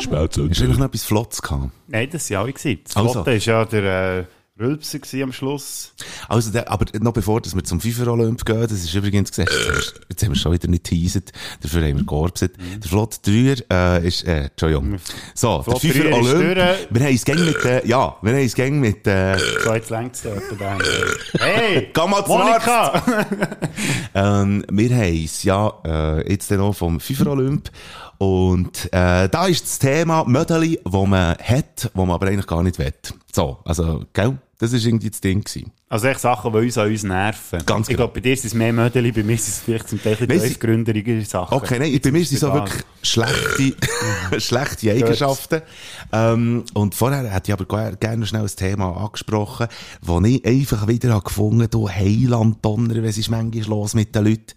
[0.00, 0.50] Spätzünder.
[0.52, 1.70] Ist eigentlich noch etwas Flottes gehabt?
[1.86, 2.52] Nein, das waren alle.
[2.52, 2.80] gewesen.
[2.84, 3.12] Das Also.
[3.12, 4.24] Flotte war ja der äh,
[4.60, 5.92] Rülpser am Schluss.
[6.28, 9.52] Also, der, aber noch bevor dass wir zum FIFA-Olymp gehen, das ist übrigens gesagt,
[10.08, 11.30] jetzt haben wir schon wieder nicht teasert,
[11.60, 12.56] dafür haben wir georbset.
[12.82, 14.98] Der Flot 3 äh, ist, äh, Entschuldigung.
[15.34, 16.56] So, Flot der FIFA-Olymp,
[16.90, 19.90] wir haben es gäng mit, äh, ja, wir haben es gäng mit, äh, So, jetzt
[19.90, 20.76] längst es da.
[21.38, 21.90] Hey!
[21.94, 23.02] Geh mal zum Monika!
[24.14, 27.70] ähm, wir haben es ja äh, jetzt dann noch vom FIFA-Olymp
[28.18, 32.62] und äh, da ist das Thema Mödeli, wo man hat, wo man aber eigentlich gar
[32.62, 32.92] nicht will.
[33.32, 34.38] So, also, gell?
[34.60, 35.70] Das ist irgendwie das Ding gewesen.
[35.88, 37.64] Also echt Sachen, die uns an uns nerven.
[37.64, 38.06] Ganz Ich genau.
[38.08, 41.24] glaube, bei dir ist es mehr Mödeli, bei mir ist es vielleicht zum Teil tiefgründigere
[41.24, 41.54] Sachen.
[41.54, 42.66] Okay, nein, bei mir sind so Egal.
[42.66, 43.76] wirklich schlechte,
[44.40, 45.62] schlechte Eigenschaften.
[46.12, 49.68] Ähm, und vorher hätte ich aber ge- gerne noch schnell ein Thema angesprochen,
[50.02, 54.24] wo ich einfach wieder habe gefunden du Heiland Donner, was ist manchmal los mit den
[54.24, 54.54] Leuten.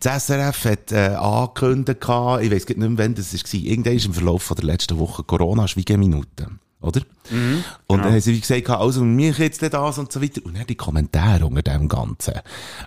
[0.00, 2.06] Das SRF hat äh, angekündigt, ich
[2.50, 6.58] weiss nicht mehr, wann das war, irgendwann im Verlauf von der letzten Woche Corona-Schweigeminuten.
[6.82, 7.00] Oder?
[7.30, 10.40] Mhm, und dann haben sie wie gesagt, also, mir jetzt das und so weiter.
[10.44, 12.34] Und dann die Kommentare unter dem Ganzen.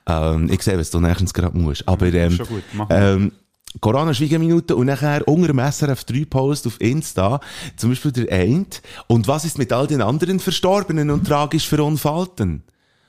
[0.08, 1.88] Ähm, ich sehe, was du nächstens gerade musst.
[1.88, 3.31] Aber, ähm, gut, ähm,
[3.81, 7.39] Corona-Schwiegeminute und nachher unter dem SRF 3 Post auf Insta,
[7.75, 8.81] zum Beispiel der Eint.
[9.08, 12.63] Und was ist mit all den anderen Verstorbenen und tragisch verunfallten?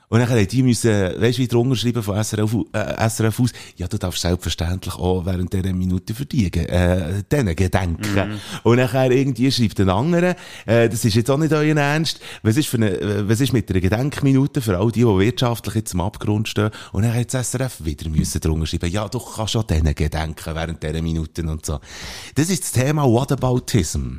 [0.08, 3.50] Und dann haben die müssen, weißt du, wie drunter schreiben von SRF, äh, SRF aus,
[3.76, 8.14] ja, du darfst selbstverständlich auch während dieser Minute verdienen, äh, denen gedenken.
[8.14, 8.40] Mhm.
[8.62, 12.56] Und nachher irgendwie schreibt ein anderer, äh, das ist jetzt auch nicht euer Ernst, was
[12.56, 15.94] ist für eine, äh, was ist mit einer Gedenkminute für all die, die wirtschaftlich jetzt
[15.94, 16.70] am Abgrund stehen?
[16.92, 20.54] Und dann hat das SRF wieder müssen drunter schreiben, ja, du kannst auch denen gedenken
[20.54, 21.80] während dieser Minuten und so.
[22.36, 24.18] Das ist das Thema Whataboutism.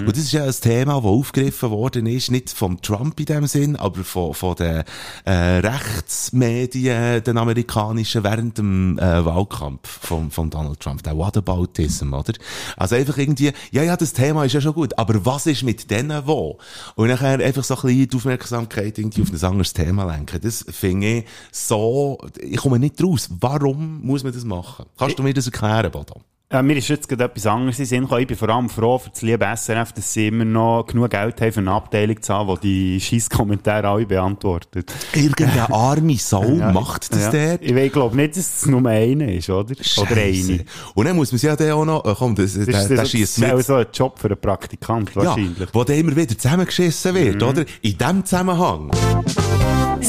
[0.00, 3.46] Und das ist ja ein Thema, das aufgegriffen worden ist, nicht vom Trump in dem
[3.46, 4.84] Sinn, aber von, von den
[5.24, 12.32] äh, Rechtsmedien, den amerikanischen, während dem äh, Wahlkampf von, von Donald Trump, der Whataboutism, oder?
[12.76, 15.90] Also einfach irgendwie, ja, ja, das Thema ist ja schon gut, aber was ist mit
[15.90, 16.58] denen wo?
[16.94, 20.40] Und nachher einfach so ein bisschen die Aufmerksamkeit irgendwie auf ein anderes Thema lenken.
[20.40, 23.28] Das finde ich so, ich komme nicht raus.
[23.40, 24.86] Warum muss man das machen?
[24.98, 26.20] Kannst du mir das erklären, Bodo?
[26.48, 28.20] Äh, mir ist jetzt gerade etwas anderes in Sinn gekommen.
[28.20, 31.40] Ich bin vor allem froh für das liebe SRF, dass sie immer noch genug Geld
[31.40, 34.92] haben für eine Abteilung zu haben, die die Scheiß-Kommentare alle beantwortet.
[35.12, 37.48] Irgendeine arme Sau macht das ja.
[37.48, 37.62] dort.
[37.62, 39.72] Ich, ich glaube nicht, dass es nur eine ist, oder?
[39.72, 40.52] Oder Scheisse.
[40.52, 40.64] eine.
[40.94, 42.96] Und dann muss man sich ja auch noch, äh, komm, das, Das der, ist, der
[42.98, 43.66] das ist auch mit.
[43.66, 45.58] so ein Job für einen Praktikant, wahrscheinlich.
[45.58, 47.48] Ja, wo dann immer wieder zusammengeschissen wird, Mhm.
[47.48, 47.64] oder?
[47.82, 48.92] In dem Zusammenhang.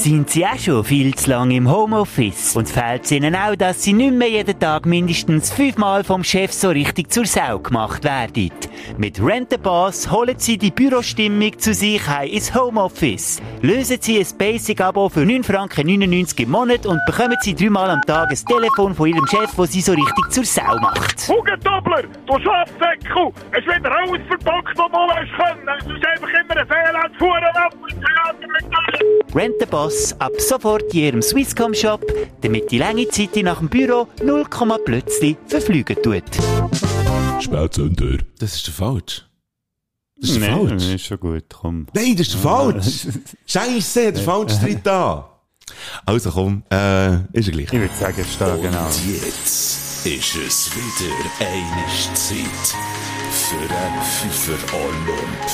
[0.07, 2.55] Sind Sie auch schon viel zu lange im Homeoffice?
[2.55, 6.53] Und fehlt es Ihnen auch, dass Sie nicht mehr jeden Tag mindestens fünfmal vom Chef
[6.53, 8.49] so richtig zur Sau gemacht werden?
[8.97, 13.41] Mit Rent a Boss holen Sie die Bürostimmung zu sich heim ins Homeoffice.
[13.61, 18.29] Lösen Sie ein Basic-Abo für 9,99 Franken im Monat und bekommen Sie dreimal am Tag
[18.29, 21.27] ein Telefon von Ihrem Chef, das Sie so richtig zur Sau macht.
[21.27, 23.33] Hugendobler, du Schafsäckel!
[23.51, 25.67] Es wird alles verbockt, was du willst können.
[25.67, 30.31] Es ist einfach immer ein Fehler, fuhren ab und Theater mit Rent a Boss ab
[30.39, 32.03] sofort in Ihrem Swisscom-Shop,
[32.41, 34.45] damit die lange Zeit nach dem Büro 0,
[34.83, 36.23] plötzlich verfliegen tut.
[37.39, 38.17] Spätzünder.
[38.39, 39.29] Das ist der falsch.
[40.15, 40.87] Das ist der Nein, falsch.
[40.87, 41.85] ist schon gut, komm.
[41.93, 43.07] Nein, das ist der falsch.
[43.45, 45.39] Scheisse, der falsche tritt da.
[46.03, 47.71] Also komm, äh, ist ja gleich.
[47.71, 48.85] Ich würde sagen, es steht genau.
[48.87, 52.75] Und jetzt ist es wieder eine Zeit
[53.29, 55.45] für einen Pfeifer Olymp.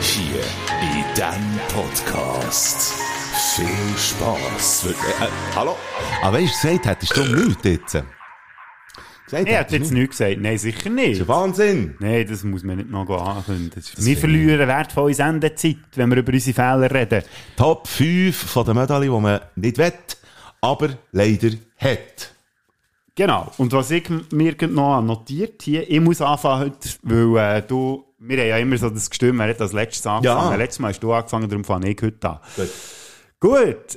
[0.00, 0.42] Hier
[0.82, 3.17] in diesem Podcast.
[3.38, 4.84] Viel Spass.
[4.86, 5.76] Äh, hallo?
[6.22, 7.92] Aber weißt du, gesagt hättest du nichts jetzt.
[9.26, 10.40] Gesagt Er hat jetzt nichts gesagt.
[10.40, 11.12] Nein, sicher nicht.
[11.12, 11.94] Das ist Wahnsinn.
[12.00, 13.70] Nein, das muss man nicht noch ankündigen.
[13.76, 17.22] Das ist- Wir verlieren wertvolle Sendezeit, wenn wir über unsere Fehler reden.
[17.56, 20.16] Top 5 von den Medaillen, die man nicht wett,
[20.60, 22.32] aber leider hat.
[23.14, 23.52] Genau.
[23.58, 28.38] Und was ich mir noch notiert hier, ich muss anfangen heute, weil äh, du, wir
[28.38, 30.50] haben ja immer so das Gestüm, wer hat als letztes angefangen.
[30.50, 30.56] Ja.
[30.56, 32.38] Letztes Mal hast du angefangen, darum fange ich heute an.
[32.56, 32.70] Gut,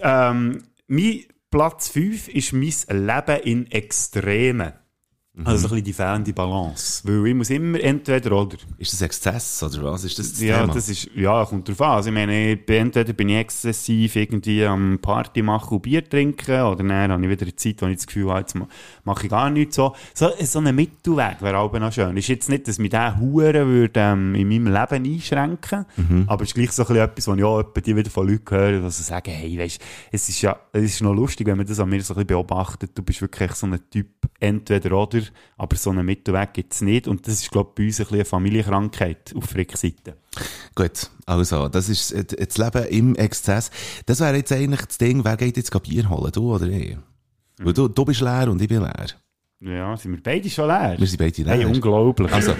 [0.04, 4.74] ähm, mein Platz 5 ist mein Leben in Extremen.
[5.46, 7.02] Also so ein bisschen die fehlende Balance.
[7.08, 8.58] Weil ich muss immer entweder oder.
[8.78, 10.04] Ist das Exzess oder was?
[10.04, 10.74] Ist das das Ja, Thema?
[10.74, 11.92] das ist, ja, kommt drauf an.
[11.92, 16.84] Also, ich meine, entweder bin ich exzessiv irgendwie am Party machen und Bier trinken, oder
[16.84, 18.68] dann habe ich wieder eine Zeit, wo ich das Gefühl habe, jetzt ma-
[19.06, 19.96] mache ich gar nichts so.
[20.14, 22.18] So, so ein Mittelweg wäre auch noch schön.
[22.18, 26.24] Ist jetzt nicht, dass mich der Huren würde, ähm, in meinem Leben einschränken, Mhm.
[26.28, 28.54] aber es ist gleich so ein bisschen etwas, wo ich auch die wieder von Leuten
[28.54, 31.66] höre, die so sagen, hey, weisst, es ist ja, es ist noch lustig, wenn man
[31.66, 32.92] das an mir so ein bisschen beobachtet.
[32.96, 34.08] Du bist wirklich so ein Typ,
[34.42, 35.21] entweder oder,
[35.58, 37.08] aber so einen Mittelweg gibt es nicht.
[37.08, 40.18] Und das ist, glaube ich, bei uns ein bisschen eine Familienkrankheit auf Frickseite.
[40.76, 43.72] Gut, also, das ist das Leben im Exzess.
[44.06, 46.98] Das wäre jetzt eigentlich das Ding, wer geht jetzt Bier holen, du oder ich?
[47.60, 49.08] Weil du, du bist leer und ich bin leer.
[49.60, 50.96] Ja, sind wir beide schon leer?
[50.98, 51.54] Wir sind beide leer.
[51.54, 52.32] Hey, unglaublich.
[52.34, 52.56] Also,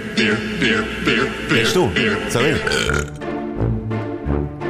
[1.50, 1.90] bist du?
[2.30, 3.31] Soll ich?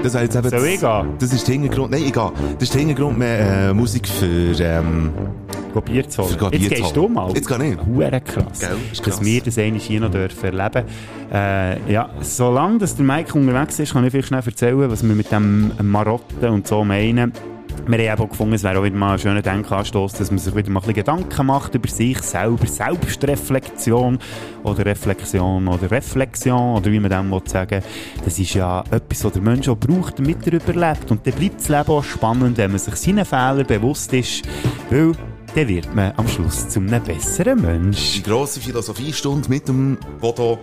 [0.04, 1.08] Das jetzt eben Soll ich gehen?
[1.20, 1.92] Das ist der Hintergrund.
[1.92, 2.12] Nein, gehe.
[2.14, 5.12] Das ist der Hintergrund mehr äh, Musik für, ähm,
[5.74, 6.38] Go Bier zu holen.
[6.52, 6.94] Bier Jetzt gehst holen.
[6.94, 7.32] du mal.
[7.34, 7.78] Jetzt gehe ich.
[7.86, 8.60] Hure krass.
[8.60, 9.26] Gell, ist Dass krass.
[9.26, 10.84] wir das einmal hier noch dürfen erleben
[11.32, 15.16] äh, Ja, solange dass der Mike unterwegs ist, kann ich vielleicht schnell erzählen, was wir
[15.16, 17.32] mit dem Marotten und so meinen.
[17.88, 20.56] Wir haben auch gefunden, es wäre auch wieder mal ein schöner Denkanstoss, dass man sich
[20.56, 24.20] wieder mal ein bisschen Gedanken macht über sich selber, Selbstreflexion
[24.64, 27.84] oder Reflexion oder Reflexion oder wie man dem will sagen
[28.24, 31.12] Das ist ja etwas, was der Mensch auch braucht, damit er überlebt.
[31.12, 34.44] Und dann bleibt das Leben auch spannend, wenn man sich seinen Fehlern bewusst ist,
[34.90, 35.14] weil
[35.56, 38.14] dann wird man am Schluss zu einem besseren Mensch.
[38.16, 40.60] die grosse Philosophiestunde mit dem Bodo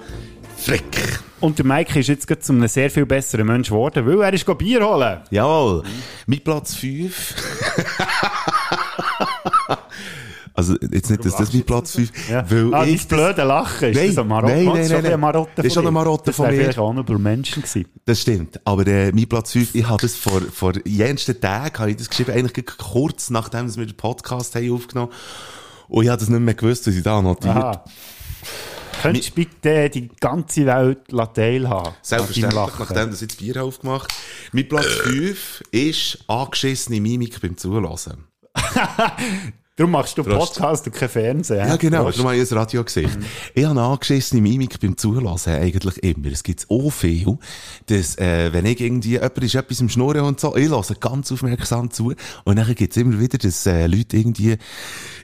[0.61, 1.21] Frick.
[1.41, 4.33] Und der Mike ist jetzt gerade zu einem sehr viel besseren Mensch geworden, weil er
[4.33, 5.21] ist Bier holen.
[5.31, 5.85] Jawohl.
[6.27, 7.35] Mit Platz 5.
[10.55, 12.51] Also, jetzt nicht, dass das mein Platz 5, Ja.
[12.51, 14.55] weil ah, ich blöde Lachen, ist Nein, das eine Marotte?
[14.55, 16.57] nein, nein, das ist nein, eine Marotte Das ist schon eine Marotte das von wäre
[16.57, 16.63] mir.
[16.63, 17.87] vielleicht Honorable Menschen gewesen.
[18.05, 18.61] Das stimmt.
[18.65, 22.11] Aber äh, mein Platz 5, ich habe das vor, vor jensten Tagen, habe ich das
[22.11, 25.13] geschrieben, eigentlich kurz nachdem wir den Podcast haben aufgenommen
[25.87, 27.55] Und ich habe das nicht mehr gewusst, was ich da notiert.
[27.55, 27.85] Aha.
[29.03, 30.99] Könntest du bitte die ganze Welt
[31.35, 31.95] teilhaben?
[32.03, 34.13] Selbstverständlich, nachdem das jetzt Bier aufgemacht
[34.53, 38.27] Mein Platz 5 ist angeschissene Mimik beim Zulassen.
[39.79, 40.55] Darum machst du Prost.
[40.55, 41.69] Podcast und kein Fernsehen.
[41.69, 42.03] Ja, genau.
[42.03, 42.19] Prost.
[42.19, 43.25] Darum habe ich ein Radio gesehen.
[43.55, 46.33] Ich habe eine angeschissene Mimik beim Zulassen eigentlich immer.
[46.33, 47.39] Es gibt auch viel,
[47.87, 51.31] dass, äh, wenn ich irgendwie, jemand ist etwas im Schnurren und so, ich höre ganz
[51.31, 52.13] aufmerksam zu.
[52.43, 54.57] Und dann gibt es immer wieder, dass, äh, Leute irgendwie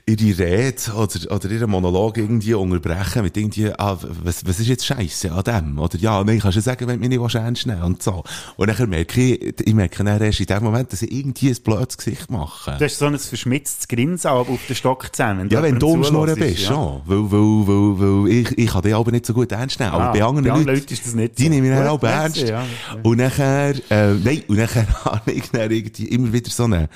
[0.05, 4.85] ihre Rede oder, oder ihren Monolog irgendwie unterbrechen mit irgendwie, ah, was, was ist jetzt
[4.85, 5.79] Scheiße an dem?
[5.79, 8.23] Oder, ja, nein, kannst du sagen, wenn du mich nicht ernst nehmen und so.
[8.55, 11.57] Und dann merke ich, ich merke dann erst in dem Moment, dass ich irgendwie ein
[11.61, 12.77] blödes Gesicht mache.
[12.77, 15.49] Du hast so ein verschmitztes Grinsen aber auf den Stockzähnen.
[15.49, 16.67] Ja, wenn du umschnurren bist, ja.
[16.69, 17.01] schon.
[17.05, 19.91] Weil, weil, weil, weil ich, ich kann die aber nicht so gut ernst nehmen.
[19.91, 21.49] Aber Ah, bei anderen Leuten, Leuten ist das nicht die so.
[21.49, 22.37] nehmen mich auch ernst.
[22.37, 22.65] ja.
[23.03, 26.87] Und nachher, äh, nein, und nachher habe ich dann irgendwie immer wieder so einen,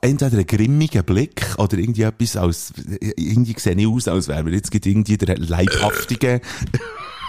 [0.00, 4.52] entweder einen grimmigen Blick oder irgendwie etwas als, irgendwie sehe ich aus, als wäre mir
[4.52, 6.40] jetzt irgendwie der leibhaftige,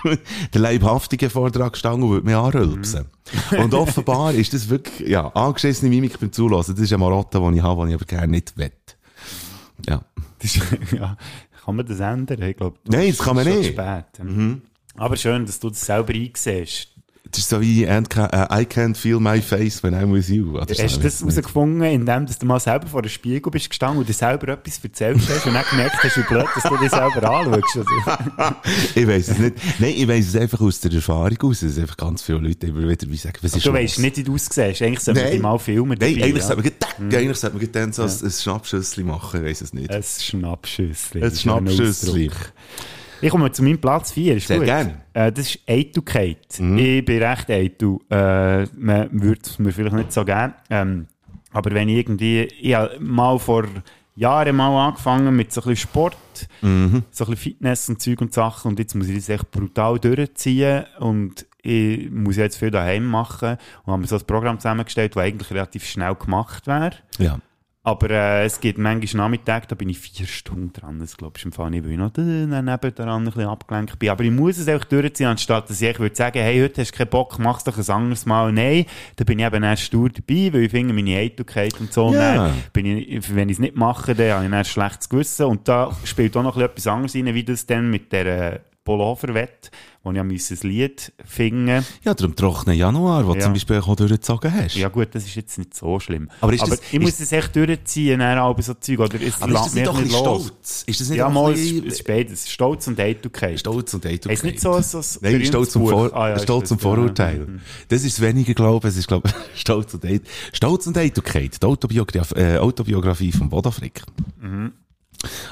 [0.53, 3.05] der leibhaftige Vortrag gestanden und würde mich anrülpsen.
[3.51, 3.59] Mhm.
[3.59, 6.75] Und offenbar ist das wirklich, ja, angeschissene Mimik beim Zulassen.
[6.75, 8.71] Das ist eine Marotte, die ich habe, die ich aber gerne nicht will.
[9.85, 10.03] Ja.
[10.39, 11.17] Das ist, ja.
[11.63, 12.41] Kann man das ändern?
[12.41, 13.73] Ich glaube, Nein, das kann man nicht.
[13.73, 14.23] Spät.
[14.23, 14.61] Mhm.
[14.95, 16.96] Aber schön, dass du das selber einsiehst.
[17.31, 20.57] Das ist so wie and äh, I can't feel my face when I'm with you.
[20.57, 20.67] Oder.
[20.67, 24.09] Hast du das herausgefunden, indem dass du mal selber vor dem Spiegel bist gestanden und
[24.09, 27.29] dir selber etwas erzählt hast und dann gemerkt hast, wie blöd, dass du dich selber
[27.29, 27.77] anschaust?
[28.95, 29.55] Ich weiß es nicht.
[29.79, 31.61] Nein, ich weiß es einfach aus der Erfahrung aus.
[31.61, 34.17] Es sind einfach ganz viele Leute immer wieder wie sagen, was ist du weißt nicht,
[34.17, 34.81] wie du aussiehst.
[34.81, 35.97] Eigentlich sollte man dich mal filmen.
[35.99, 36.47] Nein, dabei, eigentlich ja.
[36.47, 37.15] sollte man, Mhm.
[37.15, 39.91] eigentlich sollte man dann so ein, ein Schnappschüssli machen, ich weiß es nicht.
[39.91, 41.21] Ein Schnappschüssli.
[41.21, 42.31] Ja ein Schnappschüssli.
[43.21, 44.35] Ich komme zu meinem Platz 4.
[44.37, 44.65] Ist Sehr gut.
[44.65, 45.01] gern.
[45.13, 46.59] Äh, das ist Eitelkeit.
[46.59, 46.77] Mhm.
[46.77, 47.97] Ich bin recht eitel.
[48.09, 50.53] Äh, man würde es mir vielleicht nicht so gern.
[50.69, 51.07] Ähm,
[51.51, 53.65] aber wenn ich irgendwie, ich habe mal vor
[54.15, 56.17] Jahren mal angefangen mit so ein bisschen Sport,
[56.61, 57.03] Mhm.
[57.11, 59.97] so ein bisschen Fitness und Zeug und Sachen und jetzt muss ich das echt brutal
[59.99, 65.15] durchziehen und ich muss jetzt viel daheim machen und habe mir so ein Programm zusammengestellt,
[65.15, 66.91] das eigentlich relativ schnell gemacht wäre.
[67.17, 67.39] Ja.
[67.87, 70.99] Aber äh, es gibt manchmal Nachmittag, da bin ich vier Stunden dran.
[70.99, 74.09] Das glaube ich im Fall nicht, weil ich noch daran ein bisschen abgelenkt bin.
[74.09, 76.97] Aber ich muss es auch durchziehen, anstatt dass ich würde sagen, hey, heute hast du
[76.97, 78.51] keinen Bock, mach's doch ein anderes Mal.
[78.51, 82.11] Nein, da bin ich eben erst stur dabei, weil ich finde meine Eitelkeit und so.
[82.11, 85.45] Dann bin ich, wenn ich es nicht mache, dann habe ich ein schlechtes Gewissen.
[85.45, 88.65] Und da spielt auch noch ein bisschen etwas anderes rein, wie das dann mit der
[88.87, 89.69] Pullover-Wette,
[90.03, 93.43] wo ich ja müssen ein Lied finden Ja, darum trockenen Januar, wo du Ja.
[93.43, 94.75] zum Beispiel auch durchgezogen hast.
[94.75, 96.29] Ja gut, das ist jetzt nicht so schlimm.
[96.39, 99.41] Aber ist das- ich muss ist- es echt durchziehen, dann aber so Zeug, oder es
[99.41, 100.21] Aber ist das nicht doch nicht los.
[100.47, 100.83] stolz?
[100.87, 102.49] Ist das nicht ja, auch mal, es bisschen- es ist beides.
[102.49, 103.59] Stolz und Eitelkeit.
[103.59, 104.37] Stolz und Eitelkeit.
[104.37, 105.89] Ist nicht so, so ein Nein, Stolz zum, Buch?
[105.91, 106.81] Vor Ah, ja, Stolz das, zum ja.
[106.83, 107.39] Vorurteil.
[107.39, 107.61] Mhm.
[107.89, 108.93] Das ist weniger, glaube ich.
[108.93, 110.31] Es ist, glaube Stolz und Eitelkeit.
[110.53, 111.61] Stolz und Eitelkeit.
[111.61, 114.01] Die Autobiografie, äh, Autobiografie von Bodo Frick.
[114.41, 114.71] Mhm.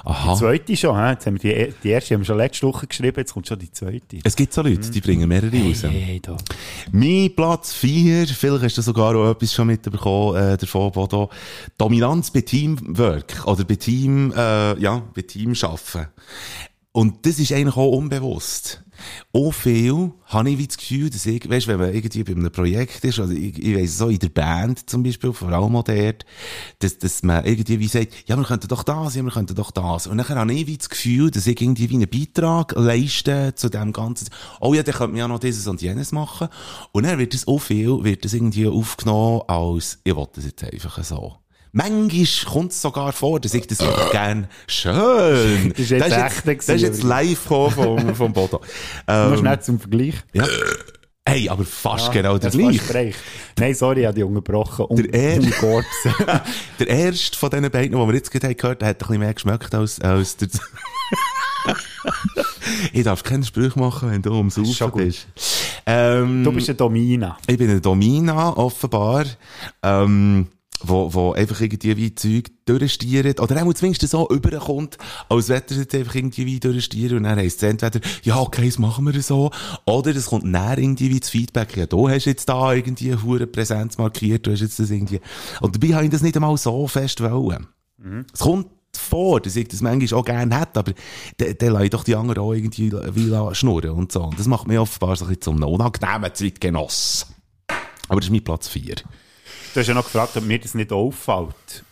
[0.04, 0.34] Aha.
[0.34, 1.12] Die zweite schon, hä?
[1.12, 3.60] Jetzt haben wir die, die erste haben wir schon letzte Woche geschrieben, jetzt kommt schon
[3.60, 4.20] die zweite.
[4.24, 5.84] Es gibt so Leute, die bringen mehrere raus.
[5.84, 6.38] Hey, hey, da.
[6.92, 11.30] Mein Platz 4, vielleicht hast du sogar auch etwas schon mitbekommen, äh, davon, Bodo.
[11.78, 16.08] Dominanz bei Teamwork oder bei Team, äh, ja, bei Teamschaffen.
[16.92, 18.85] Und das ist eigentlich auch unbewusst.
[19.34, 22.52] Auch viel habe ich wie das Gefühl, dass ich, weißt, wenn man irgendwie bei einem
[22.52, 25.84] Projekt ist, also ich, ich weiss so in der Band zum Beispiel, vor allem auch
[25.84, 26.26] dort,
[26.80, 29.72] dass, dass man irgendwie wie sagt, ja, wir könnten doch das, ja, wir könnten doch
[29.72, 30.08] das.
[30.08, 33.70] Und nachher habe ich wie das Gefühl, dass ich irgendwie wie einen Beitrag leiste zu
[33.70, 34.30] dem Ganzen.
[34.60, 36.50] Oh ja, dann könnte man ja noch dieses und jenes machen.
[36.92, 40.64] Und dann wird das auch viel, wird das irgendwie aufgenommen als, ich will das jetzt
[40.64, 41.38] einfach so.
[41.78, 44.94] Manchmal kommt es sogar vor, dass ich das einfach gerne schön.
[45.76, 48.62] Das ist jetzt das echt ist jetzt, das ist jetzt live gekommen vom, vom Bodo.
[49.08, 50.16] Nur Ähm, schnell zum Vergleich.
[50.32, 50.46] ja.
[51.28, 53.12] Hey, aber fast Ja, genau der gleiche.
[53.58, 54.86] Nein, sorry, ich habe dich unterbrochen.
[54.86, 55.42] Und, Der er-.
[56.80, 59.34] Der erste von diesen beiden, die wir jetzt gerade gehört haben, hat ein bisschen mehr
[59.34, 60.48] geschmeckt als, als der...
[62.94, 64.94] ich darf keine Sprüche machen, wenn du ums gut.
[64.96, 65.28] bist.
[65.86, 67.38] Ähm, du bist eine Domina.
[67.48, 69.26] Ich bin eine Domina, offenbar,
[69.84, 70.48] ähm,
[70.88, 74.98] wo, wo einfach irgendwie wie Zeug durchstiert, oder auch zumindest so überkommt,
[75.30, 78.66] als wenn er jetzt einfach irgendwie wie durchstieren und dann heisst es entweder, ja, okay,
[78.66, 79.52] das machen wir so,
[79.86, 83.24] oder es kommt näher irgendwie wie das Feedback, ja, du hast jetzt da irgendwie eine
[83.24, 85.20] hure Präsenz markiert, du hast jetzt das irgendwie,
[85.62, 87.68] und dabei habe ich das nicht einmal so fest wollen.
[88.34, 88.68] Es kommt
[88.98, 90.94] vor, dass ich das manchmal auch gerne hätte, aber
[91.38, 94.24] dann, dann lasse ich doch die anderen auch irgendwie wie schnurren und so.
[94.24, 97.28] Und das macht mich offenbar so ein bisschen zum unangenehmen Zeitgenoss.
[98.08, 98.96] Aber das ist mein Platz 4.
[99.76, 101.84] Du hast ja noch gefragt, ob mir das nicht auffällt.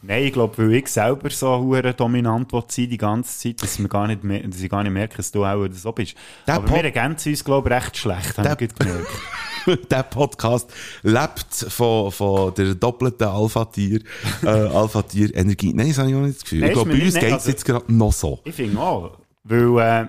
[0.00, 3.78] Nein, ich glaube, weil ich selber so hure dominant will sein die ganze Zeit, dass,
[3.78, 6.14] wir gar nicht mehr, dass ich gar nicht merke, dass du auch so bist.
[6.46, 9.10] Der Aber Pod- wir ergänzen uns, glaube ich, recht schlecht, habe ich gemerkt.
[9.90, 10.70] der Podcast
[11.02, 14.00] lebt von, von der doppelten Alpha-Tier,
[14.44, 15.74] äh, Alpha-Tier-Energie.
[15.74, 16.60] Nein, das habe ich auch nicht das Gefühl.
[16.60, 18.40] Nein, ich glaube, bei uns geht es also- jetzt gerade noch so.
[18.44, 19.18] Ich finde auch.
[19.44, 20.06] Weil, äh,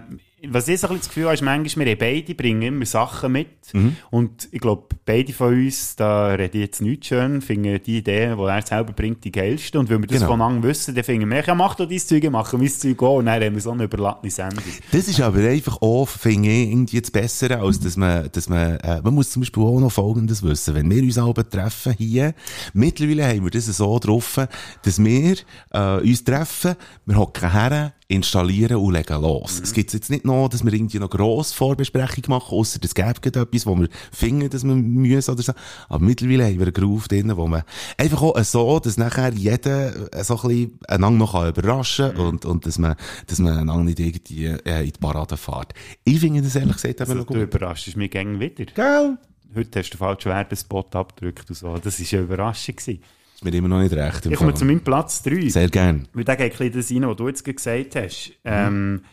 [0.48, 3.32] was ich so ein bisschen das Gefühl habe, ist manchmal, wir beide bringen immer Sachen
[3.32, 3.48] mit.
[3.74, 3.98] Mhm.
[4.10, 8.38] Und ich glaube, beide von uns, da rede ich jetzt nicht schön, finden die Ideen,
[8.38, 9.80] die er selber bringt, die geilsten.
[9.80, 10.32] Und weil wir das Genau.
[10.32, 13.18] voneinander wissen, dann finden wir, ja, mach doch dein Zeug, mach mein Zeug auch.
[13.18, 14.64] Und dann haben wir so eine überladene Sendung.
[14.92, 18.78] Das ist aber einfach auch, finde ich, irgendwie jetzt besser, als dass man, dass man,
[18.78, 20.76] äh, man muss zum Beispiel auch noch Folgendes wissen.
[20.76, 22.34] Wenn wir uns alle treffen hier,
[22.74, 24.40] mittlerweile haben wir das so drauf,
[24.84, 25.36] dass wir,
[25.72, 26.76] äh, uns treffen,
[27.06, 29.62] wir hocken her, installieren und legen los.
[29.64, 33.10] Es gibt jetzt nicht noch, dass wir irgendwie noch grosse Vorbesprechung machen, ausser es gäbe
[33.24, 35.54] etwas, wo wir finden, dass wir müssen oder so.
[35.88, 37.62] Aber mittlerweile haben wir einen Groove drin, wo man
[37.98, 39.94] einfach auch so, dass nachher jeder
[40.24, 42.96] so ein bisschen einander noch überraschen kann und, und dass man,
[43.28, 45.74] dass man einander nicht irgendwie äh, in die Parade fährt.
[46.04, 47.44] Ich finde das ehrlich gesagt eben Also, noch du gut.
[47.44, 48.66] überraschst mich gegen wieder.
[48.66, 49.18] Gell?
[49.56, 51.76] Heute hast du den falschen Werbespot abgedrückt und so.
[51.78, 52.76] Das war eine Überraschung.
[52.76, 53.04] Gewesen.
[53.40, 54.26] Ist mir immer noch nicht recht.
[54.26, 55.48] Ich komme zu meinem Platz 3.
[55.48, 56.10] Sehr gern.
[56.12, 58.34] Weil da geht ein bisschen das rein, was du jetzt gesagt hast.
[58.44, 59.06] Ähm,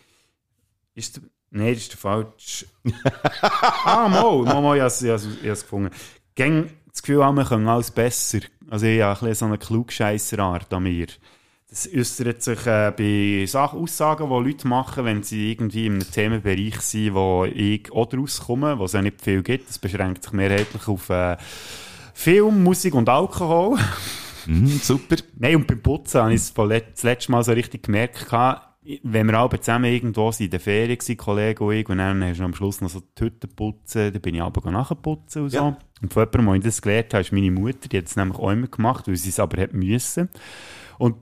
[0.96, 2.66] ist der, nein, das ist der falsch.
[3.84, 5.90] ah, mal, mal, mal, ich habe es- gefunden.
[6.34, 8.40] Gäng das Gefühl haben, wir können alles besser.
[8.68, 11.06] Also ich habe ein so eine Klugscheisserart an mir.
[11.70, 16.10] Das äußert sich äh, bei Sachen, Aussagen, die Leute machen, wenn sie irgendwie in einem
[16.10, 19.68] Themenbereich sind, wo ich auch rauskomme, wo es ja nicht viel gibt.
[19.68, 21.36] Das beschränkt sich mehrheitlich auf äh,
[22.18, 23.78] Film, Musik und Alkohol.
[24.46, 25.16] Mhm, super.
[25.38, 28.32] Nein, und beim Putzen habe ich es das letzte Mal so richtig gemerkt,
[29.02, 32.24] wenn wir alle zusammen irgendwo sind, in der Ferien waren, Kollege und ich, und dann
[32.24, 35.50] hast du am Schluss noch so die Hütte putzen, dann bin ich aber nachputzen und
[35.50, 35.76] so.
[36.00, 38.38] Und von jemandem, der ich das gelernt habe, ist meine Mutter, die hat es nämlich
[38.38, 40.30] auch immer gemacht, weil sie es aber hat müssen.
[40.98, 41.16] Und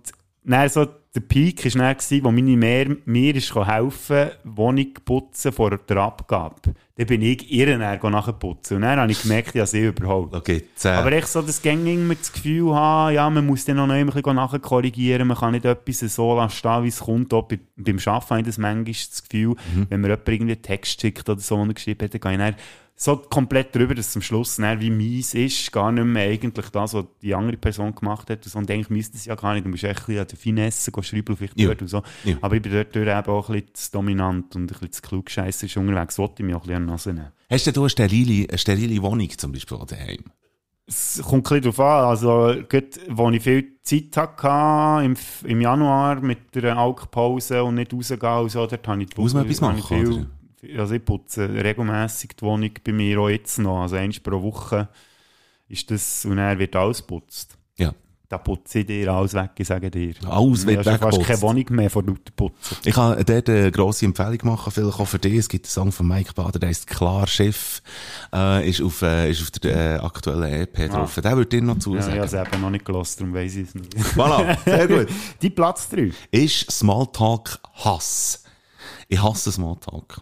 [0.44, 5.52] dann so, der Peak war dann, gewesen, wo meine Mehr mir ist helfen Wohnung putzen
[5.52, 6.74] vor der Abgabe.
[6.96, 8.76] Dann bin ich ihr nachher putzen.
[8.76, 10.34] Und dann habe ich gemerkt, ja, sie überholt.
[10.34, 13.76] Okay, äh, Aber echt so, das ging immer das Gefühl haben, ja, man muss dann
[13.76, 17.32] noch ein bisschen nachkorrigieren, man kann nicht etwas so lassen stehen, wie es kommt.
[17.32, 19.54] Auch bei, beim Arbeiten habe ich das manchmal das Gefühl,
[19.88, 22.38] wenn mir jemand irgendwie einen Text schickt oder so, er geschrieben hat, dann gehe ich
[22.38, 22.54] dann
[22.96, 26.68] so komplett drüber, dass es am Schluss dann wie mies ist, gar nicht mehr eigentlich
[26.70, 28.58] das, was die andere Person gemacht hat und so.
[28.58, 30.38] Und denke, ich müsste es ja gar nicht, du musst echt ein bisschen an der
[30.38, 31.66] Finesse schreiben vielleicht Ja.
[31.68, 32.02] dort und so.
[32.24, 32.36] Ja.
[32.40, 35.76] Aber ich bin dort eben auch ein bisschen zu dominant und ein bisschen zu klugscheisserisch
[35.76, 37.32] unterwegs, wollte ich mich auch ein bisschen an die Nase nehmen.
[37.50, 40.24] Hast du eine sterile, eine sterile Wohnung zum Beispiel daheim?
[40.86, 42.08] Es kommt ein bisschen darauf an.
[42.10, 47.92] Also, gerade, wo ich viel Zeit hatte, im, im Januar mit der Alkpause und nicht
[47.92, 50.26] rausgehen und so, dort habe ich die Muss man etwas machen,
[50.78, 53.82] Also, ich putze regelmässig die Wohnung bei mir auch jetzt noch.
[53.82, 54.88] Also, eins pro Woche
[55.68, 57.56] ist das, und dann wird alles geputzt.
[57.76, 57.92] Ja.
[58.28, 60.14] Da putze ich dir alles weg, ich sage dir.
[60.28, 61.26] Alles wird Du hast fast weggeputzt.
[61.28, 62.76] keine Wohnung mehr von lauter Putzen.
[62.84, 65.34] Ich kann dort eine grosse Empfehlung machen, vielleicht auch für dich.
[65.34, 67.82] Es gibt einen Song von Mike Bader, der heißt Klar Schiff,
[68.34, 71.14] äh, ist auf, äh, ist auf der äh, aktuellen EP drauf.
[71.22, 72.12] Der würde dir noch Ja, zusagen.
[72.14, 73.94] ich habe es eben noch nicht gelassen, darum weiss ich es nicht.
[74.16, 75.08] Voilà, sehr gut.
[75.42, 76.10] Die Platz 3.
[76.30, 78.42] Ist Smalltalk Hass.
[79.08, 80.20] Ich hasse Smalltalk.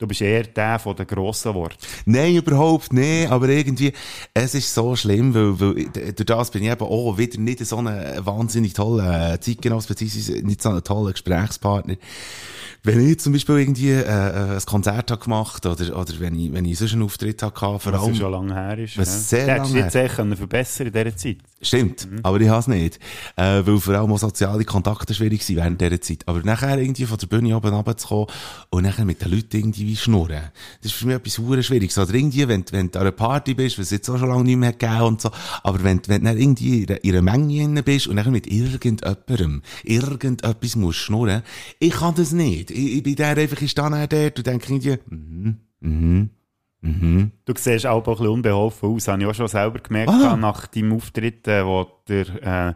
[0.00, 1.76] Du bist eher der von den grossen Worten.
[2.06, 3.92] Nein, überhaupt nicht, aber irgendwie,
[4.32, 7.76] es ist so schlimm, weil, weil durch das bin ich eben auch wieder nicht so
[7.76, 7.86] ein
[8.24, 11.96] wahnsinnig toller Zeitgenoss, beziehungsweise nicht so ein toller Gesprächspartner.
[12.82, 16.50] Wenn ich zum Beispiel irgendwie äh, äh, ein Konzert habe gemacht oder, oder wenn ich,
[16.50, 18.14] wenn ich sonst einen Auftritt gehabt, vor Was allem...
[18.14, 18.96] ja schon lange her ist.
[18.96, 19.44] Was ja.
[19.44, 20.04] sehr lange jetzt her.
[20.04, 21.36] echt können verbessern in dieser Zeit.
[21.62, 22.98] Stimmt, aber ich habe es nicht.
[23.36, 26.26] Äh, weil vor allem auch soziale Kontakte schwierig waren während dieser Zeit.
[26.26, 28.28] Aber nachher irgendwie von der Bühne oben runterzukommen
[28.70, 30.40] und nachher mit den Leuten irgendwie wie schnurren.
[30.82, 31.98] Das ist für mich etwas hure Schwieriges.
[31.98, 34.28] Oder irgendwie, wenn, du- wenn du an einer Party bist, was es jetzt auch schon
[34.30, 35.30] lange nicht mehr gegeben und so,
[35.62, 38.30] aber wenn, wenn du dann irgendwie in einer, in einer Menge drin bist und nachher
[38.30, 41.42] mit irgendjemandem irgendetwas musst schnurren,
[41.78, 42.70] ich kann das nicht.
[42.70, 46.30] Ich, ich bin der einfach, ich stehe dann dort und denke irgendwie, mhm, mhm,
[46.80, 47.30] mhm.
[47.44, 50.36] Du siehst auch ein bisschen unbeholfen aus, habe ich auch schon selber gemerkt, Ah.
[50.36, 52.74] nach deinem Auftritt, äh, wo der, äh,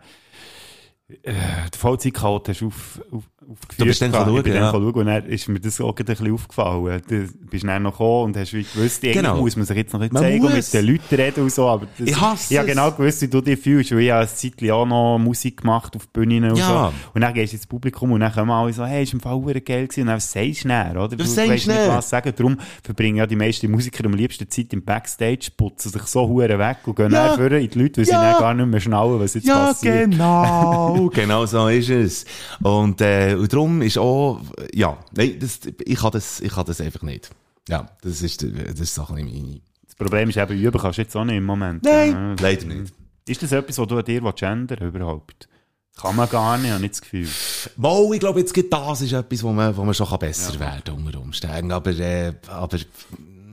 [1.09, 1.33] äh,
[1.71, 3.79] der Vollzeitcode hast auf, auf, aufgeführt.
[3.81, 4.61] Du bist dann schauen, ich bin ja.
[4.61, 7.03] dann schauen und dann ist mir das auch ein bisschen aufgefallen.
[7.07, 9.37] Du bist dann noch gekommen und hast wie gewusst, irgendwie Genau.
[9.37, 11.69] muss man sich jetzt noch nicht Man zeigen und mit den Leuten reden und so,
[11.69, 14.21] aber das, Ich hasse ich habe genau gewusst, wie du dich fühlst, weil ich habe
[14.21, 16.91] eine Zeit auch noch Musik gemacht auf Bühnen und Ja.
[16.91, 17.11] so.
[17.13, 19.39] Und dann gehst du ins Publikum und dann kommen alle so, hey, ist im Fall
[19.61, 20.01] geil gewesen.
[20.01, 21.09] Und dann sagst du näher, oder?
[21.09, 21.89] Du du nicht, dann?
[21.99, 22.33] was sagen.
[22.35, 26.59] Darum verbringen ja die meisten Musiker am liebsten Zeit im Backstage, putzen sich so hure
[26.59, 27.37] weg und gehen Ja.
[27.37, 28.33] dann in die Leute, weil sie Ja.
[28.33, 30.11] dann gar nicht mehr schnallen, was jetzt Ja, passiert.
[30.13, 30.94] genau.
[31.13, 32.25] genau so ist es.
[32.63, 34.41] Und, äh, und darum ist auch,
[34.73, 37.31] ja, nein, das, ich kann das, ich kann das einfach nicht.
[37.69, 39.61] Ja, das ist, das ist so ein meine.
[39.87, 41.85] Das Problem ist eben, üben kannst du jetzt auch nicht im Moment.
[41.85, 42.13] Nein.
[42.13, 42.35] Ja.
[42.41, 42.93] Leider nicht.
[43.27, 45.49] Ist das etwas, was du an dir ändern überhaupt?
[45.97, 47.29] Kann man gar nicht, habe ich nicht das Gefühl.
[47.77, 50.83] Mal, ich glaube, jetzt gibt das ist etwas, wo man, wo man schon besser werden
[50.85, 51.71] kann unter Umständen.
[51.71, 52.79] Aber, äh, aber,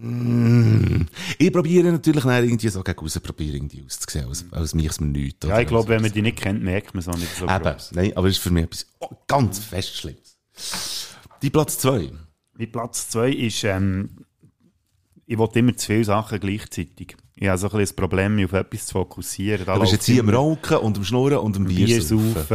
[0.02, 4.88] mm, ich probiere natürlich dann irgendwie so gegen raus, probiere irgendwie auszusehen, als, als mich
[4.88, 5.48] es mir nichts.
[5.48, 7.64] Ja, ich glaube, wenn man die nicht kennt, merkt man es auch nicht so Eben,
[7.64, 7.92] gross.
[7.94, 10.38] nein, aber es ist für mich etwas oh, ganz fest Schlimmes.
[11.42, 12.12] Die Platz zwei.
[12.54, 14.26] Mein Platz zwei ist, ähm,
[15.26, 17.16] ich will immer zu viele Sachen gleichzeitig.
[17.50, 19.66] Habe so ein bisschen das Problem, mich auf etwas zu fokussieren.
[19.66, 22.34] Da Du bist jetzt hier am Rauchen und am Schnurren und am Bier, Bier saufen.
[22.34, 22.48] saufen,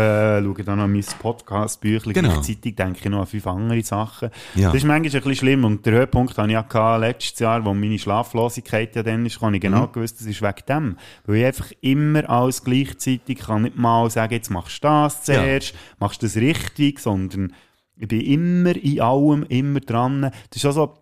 [0.55, 2.15] schaue dann noch mein Podcast-Büchlein.
[2.15, 2.29] Genau.
[2.33, 4.31] Gleichzeitig denke ich noch an fünf andere Sachen.
[4.55, 4.69] Ja.
[4.69, 5.65] Das ist manchmal ein bisschen schlimm.
[5.65, 9.55] Und der Höhepunkt hatte ich ja letztes Jahr, wo meine Schlaflosigkeit ja dann ist, habe
[9.57, 9.93] ich genau Mhm.
[9.93, 10.97] gewusst, das ist wegen dem.
[11.27, 15.75] Weil ich einfach immer alles gleichzeitig kann nicht mal sagen, jetzt machst du das zuerst,
[15.99, 17.53] machst du das richtig, sondern
[17.97, 20.21] ich bin immer in allem, immer dran.
[20.23, 20.95] Das ist auch so,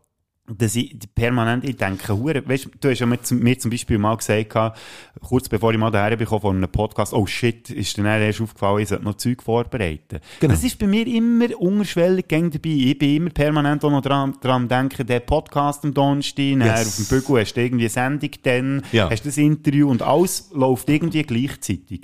[0.46, 3.96] dass ich permanent ich denke, hure, weißt, du hast ja mir, zum- mir zum Beispiel
[3.96, 4.54] mal gesagt,
[5.22, 8.42] kurz bevor ich mal daher bekomme von einem Podcast, oh shit, ist dir dann erst
[8.42, 10.20] aufgefallen, ich sollte noch Zeug vorbereiten.
[10.40, 10.52] Genau.
[10.52, 12.68] Das ist bei mir immer unterschwellig gäng dabei.
[12.68, 16.88] Ich bin immer permanent auch noch dran, dran denken, der Podcast am Donnerstag, Yes.
[16.88, 19.08] auf dem Bügel hast du irgendwie eine Sendung, dann Ja.
[19.08, 22.02] hast du das Interview und alles läuft irgendwie gleichzeitig.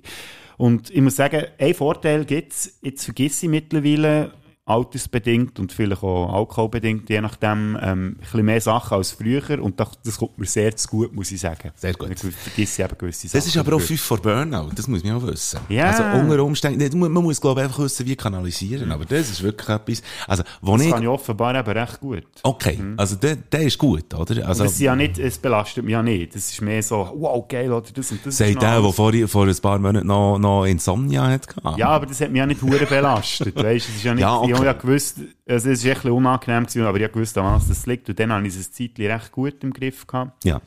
[0.57, 4.33] Und ich muss sagen, ein Vorteil gibt's, jetzt vergesse ich mittlerweile,
[4.71, 9.79] altersbedingt und vielleicht auch alkoholbedingt, je nachdem, ähm, ein bisschen mehr Sachen als früher und
[9.81, 11.71] das, das kommt mir sehr zu gut, muss ich sagen.
[11.77, 12.11] Sehr gut.
[12.11, 13.39] Ich vergesse eben gewisse Sachen.
[13.39, 13.81] Das ist aber auch.
[13.81, 15.61] 5 vor Burnout, das muss man auch wissen.
[15.69, 15.87] Ja.
[15.87, 19.69] Also unter Umständen, man muss glaube ich einfach wissen, wie kanalisieren, aber das ist wirklich
[19.69, 22.25] etwas, also wo Das ich, kann ich offenbar eben recht gut.
[22.43, 24.47] okay, also der, der ist gut, oder?
[24.47, 26.35] Also, das ist ja nicht, es belastet mich ja nicht.
[26.35, 28.37] Das ist mehr so, wow, geil, oder das und das.
[28.37, 31.79] sagt noch der, der vor, vor ein paar Monaten noch, noch Insomnia hat gehabt.
[31.79, 33.57] Ja, aber das hat mich ja nicht belastet.
[33.63, 34.53] weißt, es ist ja nicht, Ja, okay.
[34.63, 37.39] Ich habe ja gewusst, also es ist echt ein bisschen unangenehm gewesen, aber ich gewusst,
[37.39, 38.09] an was das liegt.
[38.09, 40.45] Und dann habe ich es ein Zeitchen recht gut im Griff gehabt.
[40.45, 40.61] Ja.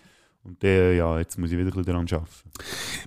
[0.43, 2.27] Und dann, ja, jetzt muss ich wieder ein bisschen daran arbeiten.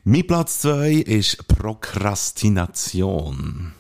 [0.05, 3.75] Mein Platz zwei ist Prokrastination.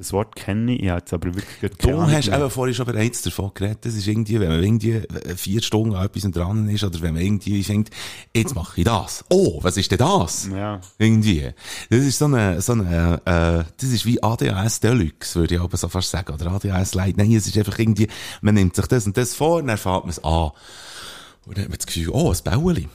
[0.00, 2.38] Das Wort kenne ich, jetzt aber wirklich Du hast mehr.
[2.40, 5.02] eben vorhin schon bereits davon geredet, das ist irgendwie, wenn man irgendwie
[5.36, 7.90] vier Stunden an etwas dran ist, oder wenn man irgendwie denkt,
[8.34, 9.26] jetzt mache ich das.
[9.28, 10.48] Oh, was ist denn das?
[10.50, 10.80] Ja.
[10.96, 11.50] Irgendwie.
[11.90, 15.76] Das ist so eine, so eine, äh, das ist wie ADHS Deluxe, würde ich aber
[15.76, 17.18] so fast sagen, oder ADHS Light.
[17.18, 18.08] Nein, es ist einfach irgendwie,
[18.40, 20.52] man nimmt sich das und das vor, und dann fährt man es an.
[21.44, 22.88] Und dann hat man das Gefühl, oh, ein Bäueli.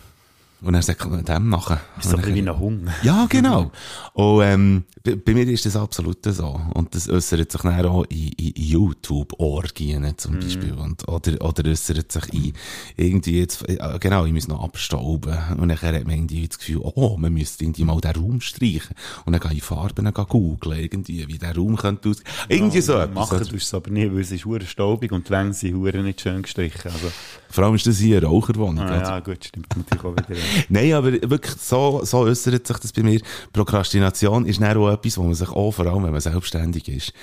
[0.66, 1.80] Und dann sagt man dem nachher.
[2.00, 2.92] Ist so ein bisschen wie ein Hunger.
[3.04, 3.72] Ja, genau.
[4.14, 6.60] Und ähm, bei, bei mir ist das absolut so.
[6.74, 10.74] Und das äußert sich dann auch in, in YouTube-Orgien zum Beispiel.
[10.74, 12.54] Und, oder, oder äußert sich in
[12.98, 15.38] irgendwie jetzt, äh, genau, ich muss noch abstauben.
[15.58, 18.96] Und dann hat man irgendwie das Gefühl, oh, man müsste irgendwie mal den Raum streichen.
[19.26, 22.24] Und dann gehe ich Farben googeln, irgendwie, wie der Raum könnte aus.
[22.50, 23.14] Irgendwie so etwas.
[23.14, 26.22] Machen tust du es aber nicht, weil es ist staubig und die Wände sind nicht
[26.22, 26.92] schön gestrichen.
[26.92, 27.12] Also,
[27.56, 28.80] Vor allem ist das hier eine Raucherwohnung.
[28.80, 29.02] ah, oder?
[29.02, 30.40] ja, gut, stimmt natürlich auch wieder.
[30.70, 33.22] Nein, aber wirklich, so, so äußert sich das bei mir.
[33.54, 37.14] Prokrastination ist dann auch etwas, wo man sich auch, vor allem wenn man selbstständig ist,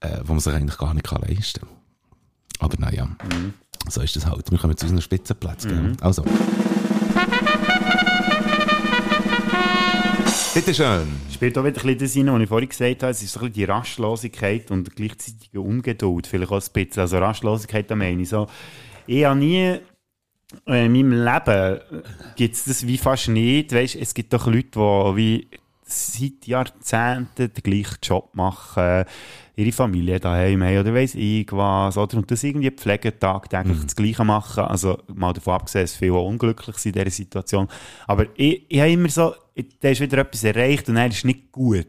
[0.00, 1.70] äh, wo man sich eigentlich gar nicht kann leisten kann.
[2.58, 3.08] Aber naja,
[3.88, 4.50] so ist das halt.
[4.50, 5.92] Wir kommen zu unseren Spitzenplätzen.
[5.92, 5.96] Mhm.
[6.02, 6.24] Also.
[10.52, 11.06] Bitte schön.
[11.32, 13.12] Spielt auch wieder ein bisschen das rein, was ich vorhin gesagt habe.
[13.12, 16.26] Es ist so ein bisschen die Rastlosigkeit und gleichzeitige Ungeduld.
[16.26, 17.00] Vielleicht auch ein bisschen.
[17.00, 18.46] Also Rastlosigkeit, da meine ich so.
[19.12, 19.80] Ich habe nie
[20.68, 21.80] äh, in meinem Leben
[22.36, 23.72] gibt es das wie fast nicht.
[23.72, 25.48] Weißt, es gibt doch Leute, die wie
[25.82, 29.04] seit Jahrzehnten den gleichen Job machen,
[29.56, 32.18] ihre Familie daheim haben oder weiss ich was, oder?
[32.18, 34.62] Und das irgendwie pflegen, tagtäglich das Gleiche machen.
[34.62, 37.66] Also, mal davon abgesehen, dass viele unglücklich sind in dieser Situation.
[38.06, 39.34] Aber ich, ich habe immer so,
[39.80, 41.88] da ist wieder etwas erreicht und dann ist nicht gut.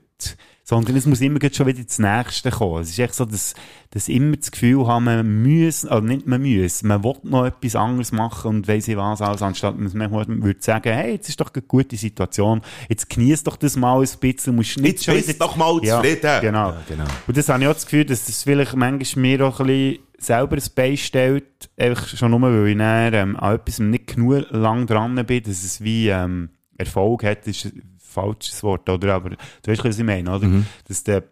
[0.64, 2.82] Sondern es muss immer schon wieder das Nächste kommen.
[2.82, 3.56] Es ist echt so, dass,
[3.90, 7.76] dass immer das Gefühl haben, man muss, oder nicht man muss, man will noch etwas
[7.76, 11.42] anderes machen und weiss ich was alles, anstatt man manchmal würde sagen, hey, jetzt ist
[11.42, 15.16] doch eine gute Situation, jetzt genieß doch das mal ein bisschen, musst nicht Jetzt schon
[15.16, 15.34] wieder...
[15.34, 16.42] doch mal zufrieden.
[16.42, 16.70] Genau.
[16.70, 17.06] Ja, genau.
[17.28, 20.00] Und das habe ich auch das Gefühl, dass das vielleicht manchmal mir auch ein bisschen
[20.22, 24.46] selber ein Bein stellt, einfach schon nur, weil ich dann, ähm, an etwas nicht genug
[24.52, 27.72] lang dran bin, dass es wie ähm, Erfolg hat, ist
[28.12, 29.16] falsches Wort, oder?
[29.16, 30.48] Aber du weißt, was ich meine, oder?
[30.48, 30.66] Mhm.
[30.88, 31.24] Dass du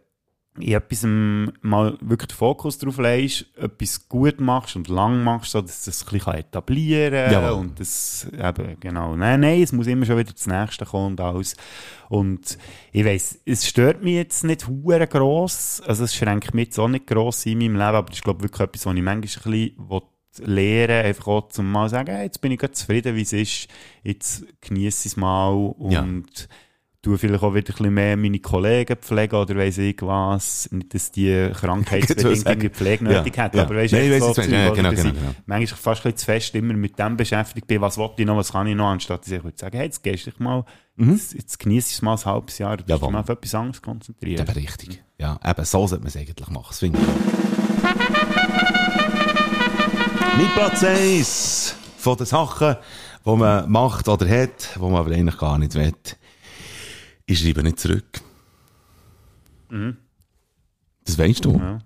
[0.57, 5.51] in etwas ähm, mal wirklich den Fokus drauf legst, etwas gut machst und lang machst,
[5.51, 9.15] so dass das ein bisschen etablieren kann und das eben, genau.
[9.15, 11.55] Nein, nein, es muss immer schon wieder das Nächste kommen und alles.
[12.09, 12.57] Und
[12.91, 16.87] ich weiss, es stört mich jetzt nicht hure gross, also es schränkt mich jetzt auch
[16.87, 19.13] nicht gross in meinem Leben, aber das ist glaube ich wirklich etwas, was ich manchmal
[19.13, 23.21] ein bisschen lernen, einfach auch zum mal sagen, hey, jetzt bin ich gerade zufrieden, wie
[23.21, 23.67] es ist,
[24.03, 26.05] jetzt genieße ich es mal und Ja.
[27.01, 30.69] Tue vielleicht auch wieder ein bisschen mehr meine Kollegen pflegen oder weiss ich was.
[30.71, 33.63] Nicht, dass die Ich krankheitsbedingt irgendwie Pflege ja, nötig hätten, ja.
[33.63, 34.41] aber weißt Nein, ich echt weiss, so.
[34.41, 35.35] Ja, genau, genau, ich genau.
[35.45, 38.35] Manchmal fast ein bisschen zu fest immer mit dem beschäftigt bin, was wollte ich noch,
[38.35, 40.65] was kann ich noch, anstatt dass ich würde sagen, hey, jetzt gehst du dich mal,
[40.97, 44.45] jetzt, jetzt genießt es mal ein halbes Jahr, du dich mal auf etwas anderes konzentrieren.
[44.45, 45.01] Eben richtig.
[45.17, 46.67] Ja, eben, so sollte man es eigentlich machen.
[46.69, 47.05] Das finde ich.
[50.37, 52.77] Mein Platz 1 von den Sachen,
[53.25, 55.93] die man macht oder hat, die man aber eigentlich gar nicht will,
[57.29, 58.21] ich schreibe nicht zurück.
[59.69, 59.97] Mhm.
[61.05, 61.57] Das weißt du.
[61.57, 61.79] Ja.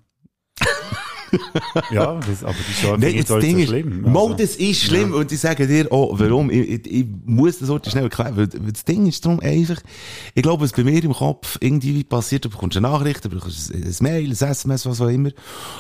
[1.91, 4.05] Ja, das, aber ist schon Nein, das Ding so ist, schlimm.
[4.15, 6.49] Also, das ist schlimm und ich sage dir auch, warum.
[6.49, 9.81] Ich, ich, ich muss das heute schnell erklären, weil, das Ding ist darum einfach,
[10.33, 13.73] ich glaube, was bei mir im Kopf irgendwie passiert, du bekommst eine Nachricht, du bekommst
[13.73, 15.31] ein, Mail, ein SMS, was auch immer,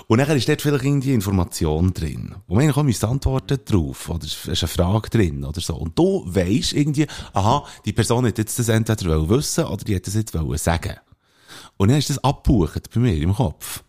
[0.07, 4.45] und dann ist dort vielleicht irgendwie Information drin, wo man müsste antworten drauf, oder es
[4.47, 5.75] ist eine Frage drin, oder so.
[5.75, 10.07] Und du weisst irgendwie, aha, die Person hat jetzt das entweder wissen, oder die hat
[10.07, 10.95] das jetzt sagen.
[11.77, 13.83] Und dann ist das abgebucht bei mir im Kopf.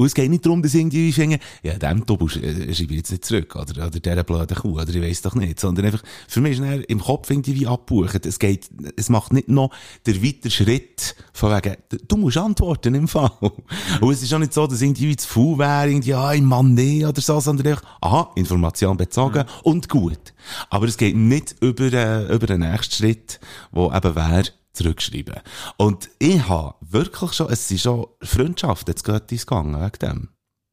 [0.00, 3.00] Und es geht nicht darum, dass irgendwie ich finde, ja, dem Tobu äh, schreibe ich
[3.00, 6.02] jetzt nicht zurück, oder, oder dieser blöden Kuh, oder ich weiss doch nicht, sondern einfach,
[6.26, 8.24] für mich ist dann im Kopf irgendwie wie abgebucht.
[8.24, 9.70] Es geht, es macht nicht noch
[10.06, 11.76] der weitere Schritt von wegen,
[12.08, 13.30] du musst antworten im Fall.
[14.00, 16.72] Und es ist auch nicht so, dass irgendwie zu faul wäre, irgendwie, ah, ich Mann,
[16.72, 20.32] nee, oder so, sondern einfach, aha, Information bezogen und gut.
[20.70, 23.38] Aber es geht nicht über, äh, über den nächsten Schritt,
[23.70, 25.34] wo eben wäre, zurückschreiben.
[25.76, 30.28] Und ich habe wirklich schon, es sind schon Freundschaften jetzt geht ins Gang wegen dem.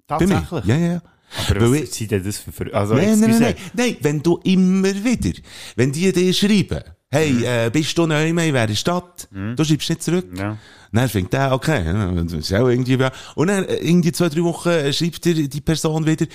[0.08, 0.66] Tatsächlich?
[0.66, 1.02] Ja, ja, ja.
[1.50, 4.38] Aber Weil was ich- sind denn das für, also, nein, nein, nein, nein, wenn du
[4.46, 5.38] immer wieder,
[5.76, 7.44] wenn die dir schreiben, hey, Mhm.
[7.44, 9.28] äh, bist du neu mehr in welcher Stadt?
[9.32, 10.26] Du schreibst nicht zurück.
[10.38, 10.58] Ja.
[10.94, 12.98] Dann fängt der, okay, ja, das ist auch irgendwie,
[13.36, 16.26] und dann, äh, irgendwie zwei, drei Wochen äh, schreibt dir die Person wieder,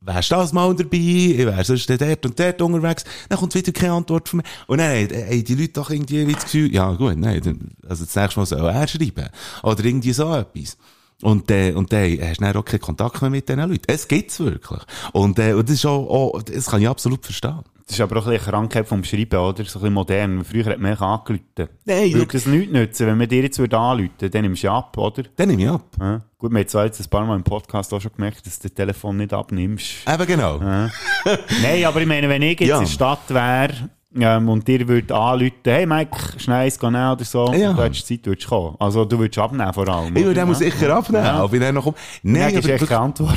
[0.00, 3.72] wärst du das mal dabei, ich wär sonst dort und dort unterwegs, dann kommt wieder
[3.72, 4.42] keine Antwort von mir.
[4.66, 7.70] Und dann haben haben die Leute doch irgendwie wie das Gefühl, ja gut, nein, dann,
[7.88, 9.28] also das nächste Mal soll er schreiben.
[9.62, 10.76] Oder irgendwie so etwas.
[11.22, 13.84] Und, äh, und dann hast du dann auch keinen Kontakt mehr mit diesen Leuten.
[13.86, 14.80] Es gibt's wirklich.
[15.12, 17.60] Und, äh, und das ist auch, auch, das kann ich absolut verstehen.
[17.90, 19.64] Das ist aber auch ein bisschen eine Krankheit vom Schreiben, oder?
[19.64, 20.44] So ein bisschen modern.
[20.44, 21.42] Früher hat man angerufen.
[21.84, 24.96] Nein, Würde das nichts nützen, wenn man dir jetzt würde anrufen dann nimmst du ab,
[24.96, 25.24] oder?
[25.34, 25.82] Dann nehme ich ab.
[25.98, 26.20] Ja.
[26.38, 28.68] Gut, wir haben zwar jetzt ein paar Mal im Podcast auch schon gemerkt, dass du
[28.68, 30.08] das Telefon nicht abnimmst.
[30.08, 30.60] Eben genau.
[30.60, 30.88] Ja.
[31.62, 32.76] Nein, aber ich meine, wenn ich jetzt Ja.
[32.78, 33.72] in der Stadt wäre
[34.20, 37.70] ähm, und dir würde anrufen, hey Mike, schnell eins gehen oder so, Ja.
[37.70, 38.76] und du hättest Zeit, würdest kommen.
[38.78, 40.16] Also du würdest abnehmen vor allem.
[40.16, 41.42] Ich würde muss sicher abnehmen, Ja.
[41.42, 41.96] ob ich dann noch komme.
[42.22, 42.58] Nein, aber.
[42.60, 43.34] Ich echt keine Antwort.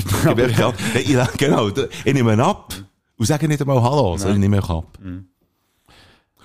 [0.96, 1.70] Ich- genau,
[2.06, 2.72] ich nehme ihn ab
[3.18, 4.98] und sage nicht einmal Hallo, sondern ich nehme ihn ab.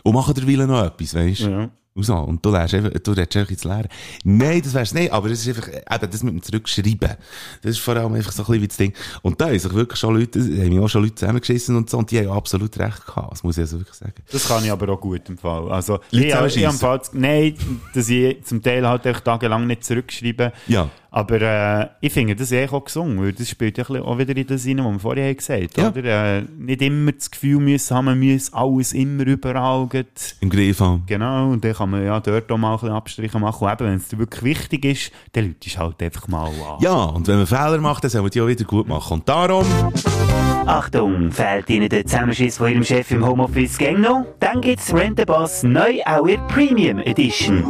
[0.04, 1.50] Und mache derweil noch etwas, weißt du?
[1.50, 1.70] Ja.
[1.98, 2.14] Und so.
[2.14, 3.88] Und du lernst einfach, du redest einfach ins Leere.
[4.22, 7.16] Nein, das wär's nicht, aber das ist einfach, eben, das mit dem Zurückschreiben.
[7.62, 8.92] Das ist vor allem einfach so ein bisschen wie das Ding.
[9.22, 11.98] Und da haben sich wirklich schon Leute, haben mich auch schon Leute zusammengeschissen und so,
[11.98, 13.32] und die haben absolut recht gehabt.
[13.32, 14.12] Das muss ich also wirklich sagen.
[14.30, 15.72] Das kann ich aber auch gut im Fall.
[15.72, 17.54] Also, ich, ich, ich am Fall, nein,
[17.92, 20.52] dass ich zum Teil halt echt tagelang nicht zurückschreibe.
[20.68, 20.88] Ja.
[21.10, 24.46] Aber äh, ich finde das eigentlich auch gesungen, weil das spielt ja auch wieder in
[24.46, 25.88] das rein, was wir vorher haben gesagt Ja.
[25.88, 26.36] oder?
[26.38, 29.88] Äh, nicht immer das Gefühl müssen haben, man muss alles immer überall.
[30.40, 31.04] Im Griff haben.
[31.06, 33.64] Genau, und dann kann man ja dort auch mal ein bisschen Abstriche machen.
[33.64, 36.80] Und eben, wenn es dir wirklich wichtig ist, dann Leute ist halt einfach mal an.
[36.80, 39.14] Ja, und wenn man Fehler macht, dann soll man die auch wieder gut machen.
[39.14, 39.64] Und darum,
[40.66, 44.26] Achtung, fehlt Ihnen der Zusammenschiss von Ihrem Chef im Homeoffice gang noch?
[44.40, 47.62] Dann gibt's Rent a Boss neu auch in Premium Edition.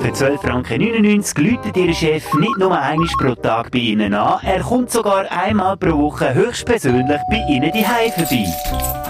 [0.00, 4.60] Für 12,99 Franken läutet Ihr Chef nicht nur einmal pro Tag bei Ihnen an, er
[4.60, 9.01] kommt sogar einmal pro Woche höchstpersönlich bei Ihnen die vorbei.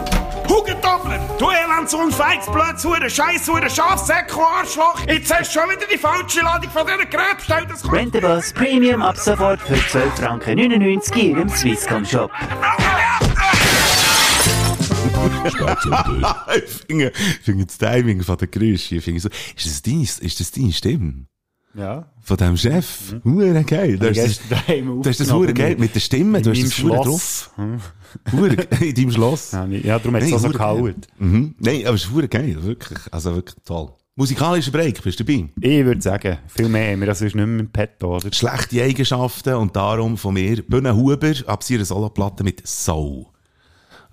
[1.12, 5.00] Hugendoppler, du Elendsohn, Feigsblöd, Hure, Scheiß, Hure, Schafsäcko, Arschloch.
[5.06, 7.66] Jetzt hast du schon wieder die falsche Ladung von dieser Gerät bestellt.
[7.70, 10.70] Das kommt- Rent a Boss Premium ab sofort für 12,99 Franken in
[11.36, 12.30] Ihrem Swisscom Shop.
[16.56, 20.02] ich finde, ich finde das Timing von der Geräusche, ich finde so, ist das deine,
[20.02, 21.26] ist das deine Stimme?
[21.74, 22.06] Ja.
[22.20, 23.14] Von dem Chef?
[23.24, 23.96] Hure geil.
[23.98, 25.76] Das ist, gestern daheim das ist das hure geil.
[25.78, 27.50] mit- der Stimme, du hast das hure drauf.
[28.32, 29.52] Hure, in deinem Schloss.
[29.52, 30.96] Ja, darum hat es auch so gehauen.
[31.18, 31.54] Mhm.
[31.58, 32.98] Nein, aber es ist hure geil, wirklich.
[33.10, 33.90] Also wirklich toll.
[34.14, 35.48] Musikalischer Break, bist du dabei?
[35.60, 38.30] Ich würde sagen, viel mehr wir das sonst nicht mehr im Petto, oder?
[38.30, 43.24] Schlechte Eigenschaften und darum von mir, Bühne Huber, ab ihrer Soloplatte mit Soul.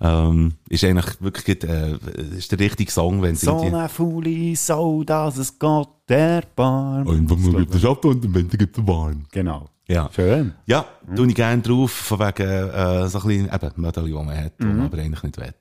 [0.02, 1.98] Ähm, ist eigentlich wirklich, äh,
[2.36, 7.06] ist der richtige Song, wenn sie So eine faule Sau, dass es Gott erbarmt.
[7.06, 9.24] Und wenn man gibt es ab und am Ende gibt es warm.
[9.30, 9.68] Genau.
[9.86, 10.08] Ja.
[10.14, 10.54] Schön.
[10.66, 14.36] Ja, tue ich gerne drauf, von wegen, äh, so ein bisschen, eben, Medaille, die man
[14.36, 15.54] hat, man aber eigentlich nicht will.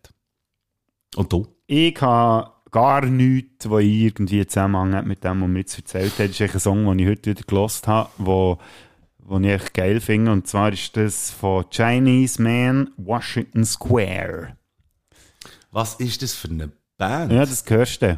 [1.15, 1.47] Und du?
[1.65, 6.19] Ich habe gar nichts, was irgendwie Zusammenhang hat mit dem, was mir jetzt erzählt hat.
[6.19, 8.57] Das ist eigentlich ein Song, den ich heute wieder gelost habe, wo,
[9.29, 10.31] wo ich echt geil finde.
[10.31, 14.57] Und zwar ist das von Chinese Man Washington Square.
[15.71, 17.31] Was ist das für eine Band?
[17.31, 18.17] Ja, das hörst du.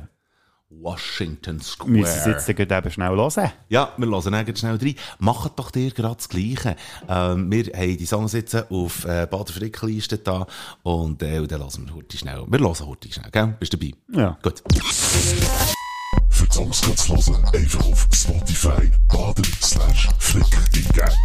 [0.70, 1.92] Washington Square.
[1.92, 3.52] Müssen Sie jetzt dann eben schnell hören.
[3.68, 4.96] Ja, wir hören dann schnell rein.
[5.20, 6.78] Macht doch dir gerade das Gleiche.
[7.10, 10.48] Ähm, wir haben die Songs jetzt auf äh, Bader Frick-Liste da
[10.84, 12.46] und, äh, und dann hören wir heute schnell.
[12.48, 13.56] Wir hören heute schnell, gell?
[13.60, 13.94] Bist du dabei?
[14.14, 14.38] Ja.
[14.42, 14.64] Gut.
[16.52, 20.44] Songs kannst du hören, einfach auf Spotify baden slash flick
[20.74, 21.16] eingeben.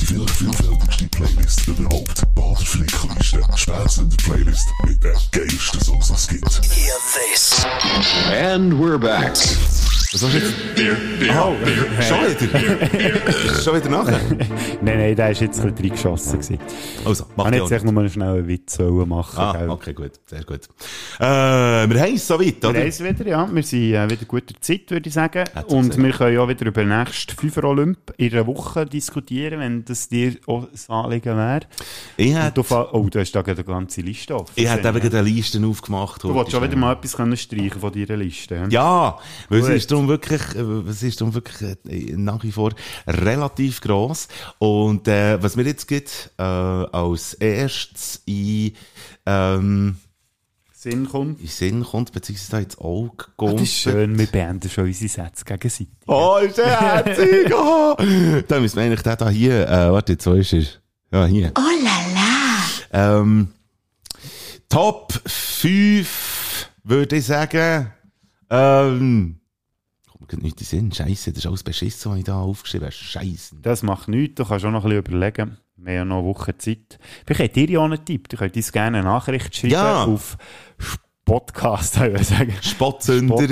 [0.00, 2.34] Die vielleicht vielfältigste Playlist überhaupt.
[2.34, 3.40] Bader Flickliste.
[3.54, 6.60] Spätzünder Playlist mit den geilsten Songs, die es gibt.
[6.74, 7.64] Hear this.
[8.32, 9.36] And we're back.
[10.12, 10.54] Was hast du jetzt?
[11.36, 11.54] Oh,
[12.00, 13.62] schon wieder?
[13.62, 14.20] schon wieder nachher?
[14.80, 16.32] nein, nein, der war jetzt ein bisschen reingeschossen.
[16.40, 16.58] gewesen.
[17.04, 19.38] Also, mach Ich jetzt echt nur mal schnell einen Witz machen.
[19.40, 19.70] Ah, gell?
[19.70, 20.12] okay, gut.
[20.26, 20.60] Sehr gut.
[21.18, 22.78] Äh, wir haben es soweit, Wir oder?
[22.80, 23.48] haben es wieder, ja.
[23.52, 25.44] Wir sind äh, wieder guter Zeit, würde ich sagen.
[25.68, 29.84] Und wir können ja wieder über den nächsten Fünfer Olymp in einer Woche diskutieren, wenn
[29.84, 31.60] das dir auch ein Anliegen wäre.
[32.16, 34.52] Ich hätte, Oh, du hast da gerade eine ganze Liste offen.
[34.56, 36.22] ich hätte eben gerade eine Liste aufgemacht.
[36.22, 38.66] Du wolltest schon wieder mal etwas können streichen von deiner Liste.
[38.70, 39.18] Ja.
[39.48, 39.76] Weil es Gut.
[39.76, 42.72] ist darum wirklich, äh, es ist darum wirklich äh, nach wie vor
[43.06, 44.28] relativ gross.
[44.58, 48.72] Und äh, was mir jetzt gibt, äh, als erstes in,
[49.26, 49.96] ähm,
[50.84, 51.40] Sinn kommt.
[51.40, 53.54] in Sinn kommt, beziehungsweise da ins Auge Ah, kommt.
[53.54, 55.88] das ist schön, wir beenden schon unsere Sätze gegenseitig.
[56.06, 57.52] Oh, ist der herzig!
[57.54, 57.96] Oh.
[58.48, 60.62] Da müssen wir eigentlich den da hier, äh, warte, jetzt, wo ist er?
[61.12, 61.52] Ja, hier.
[61.56, 63.18] Oh la la.
[63.20, 63.48] Ähm,
[64.68, 67.92] Top 5, würde ich sagen.
[68.50, 69.40] Ähm,
[70.32, 70.92] nicht in Sinn.
[70.92, 72.92] Scheiße, das ist alles beschissen, was ich da aufgeschrieben habe.
[72.94, 73.56] Scheiße.
[73.62, 75.58] Das macht nichts, du kannst auch noch ein bisschen überlegen.
[75.76, 76.98] Wir haben ja noch eine Woche Zeit.
[77.26, 78.28] Vielleicht habt ihr ja auch einen Tipp.
[78.32, 80.04] Ihr könnt uns gerne eine Nachricht schreiben Ja.
[80.04, 80.36] auf
[81.24, 82.54] Podcast, ich sagen.
[82.60, 83.48] Spottzünder.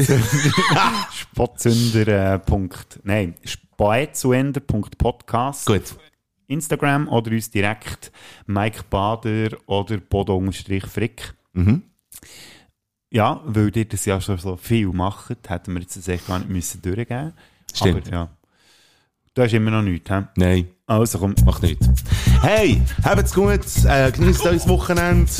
[1.10, 2.08] Spottzünder.
[2.34, 5.66] äh, Punkt, nein, spätzünder.podcast.
[5.66, 5.82] Gut.
[6.46, 8.12] Instagram oder uns direkt
[8.46, 11.34] Mike Bader oder Bodo-Frick.
[11.54, 11.82] Mhm.
[13.12, 16.38] Ja, weil ihr das ja schon so viel macht, hätten wir jetzt das echt gar
[16.38, 17.34] nicht müssen durchgeben
[17.74, 18.08] Stimmt.
[18.08, 18.28] Aber ja,
[19.34, 20.22] du hast immer noch nichts, hä?
[20.36, 20.68] Nein.
[20.86, 21.34] Also komm.
[21.44, 21.86] Macht nichts.
[22.40, 25.30] Hey, habt's gut, äh, genießt euer Wochenende,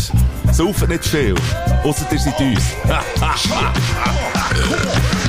[0.52, 1.34] sauft nicht viel,
[1.82, 2.62] ausser ihr seid uns.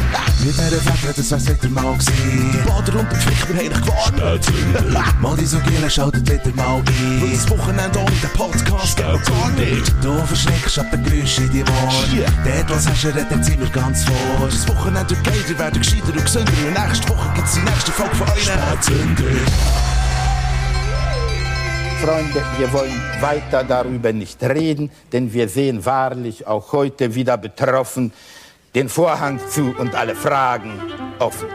[0.43, 2.63] Mit dieser Fette, das wär's wieder mal gewesen.
[2.67, 5.21] Bader und der wir haben dich gewarnt.
[5.21, 7.21] Mal die so Gielen, schaltet wieder mal ein.
[7.21, 9.93] Weil das Wochenende ohne den Podcast geht gar nicht.
[10.03, 12.25] Du verschreckst ab den Geräuschen in die Ohren.
[12.43, 14.15] Dort, was hast du, redet sind wir ganz vor.
[14.45, 16.51] Das Wochenende wird geiler, werden gescheiter und gesünder.
[16.67, 18.43] Und nächste Woche gibt's die nächste Folge von euch.
[18.43, 19.23] Spätzünder.
[22.01, 28.11] Freunde, wir wollen weiter darüber nicht reden, denn wir sehen wahrlich auch heute wieder betroffen
[28.75, 30.81] den Vorhang zu und alle Fragen
[31.19, 31.47] offen.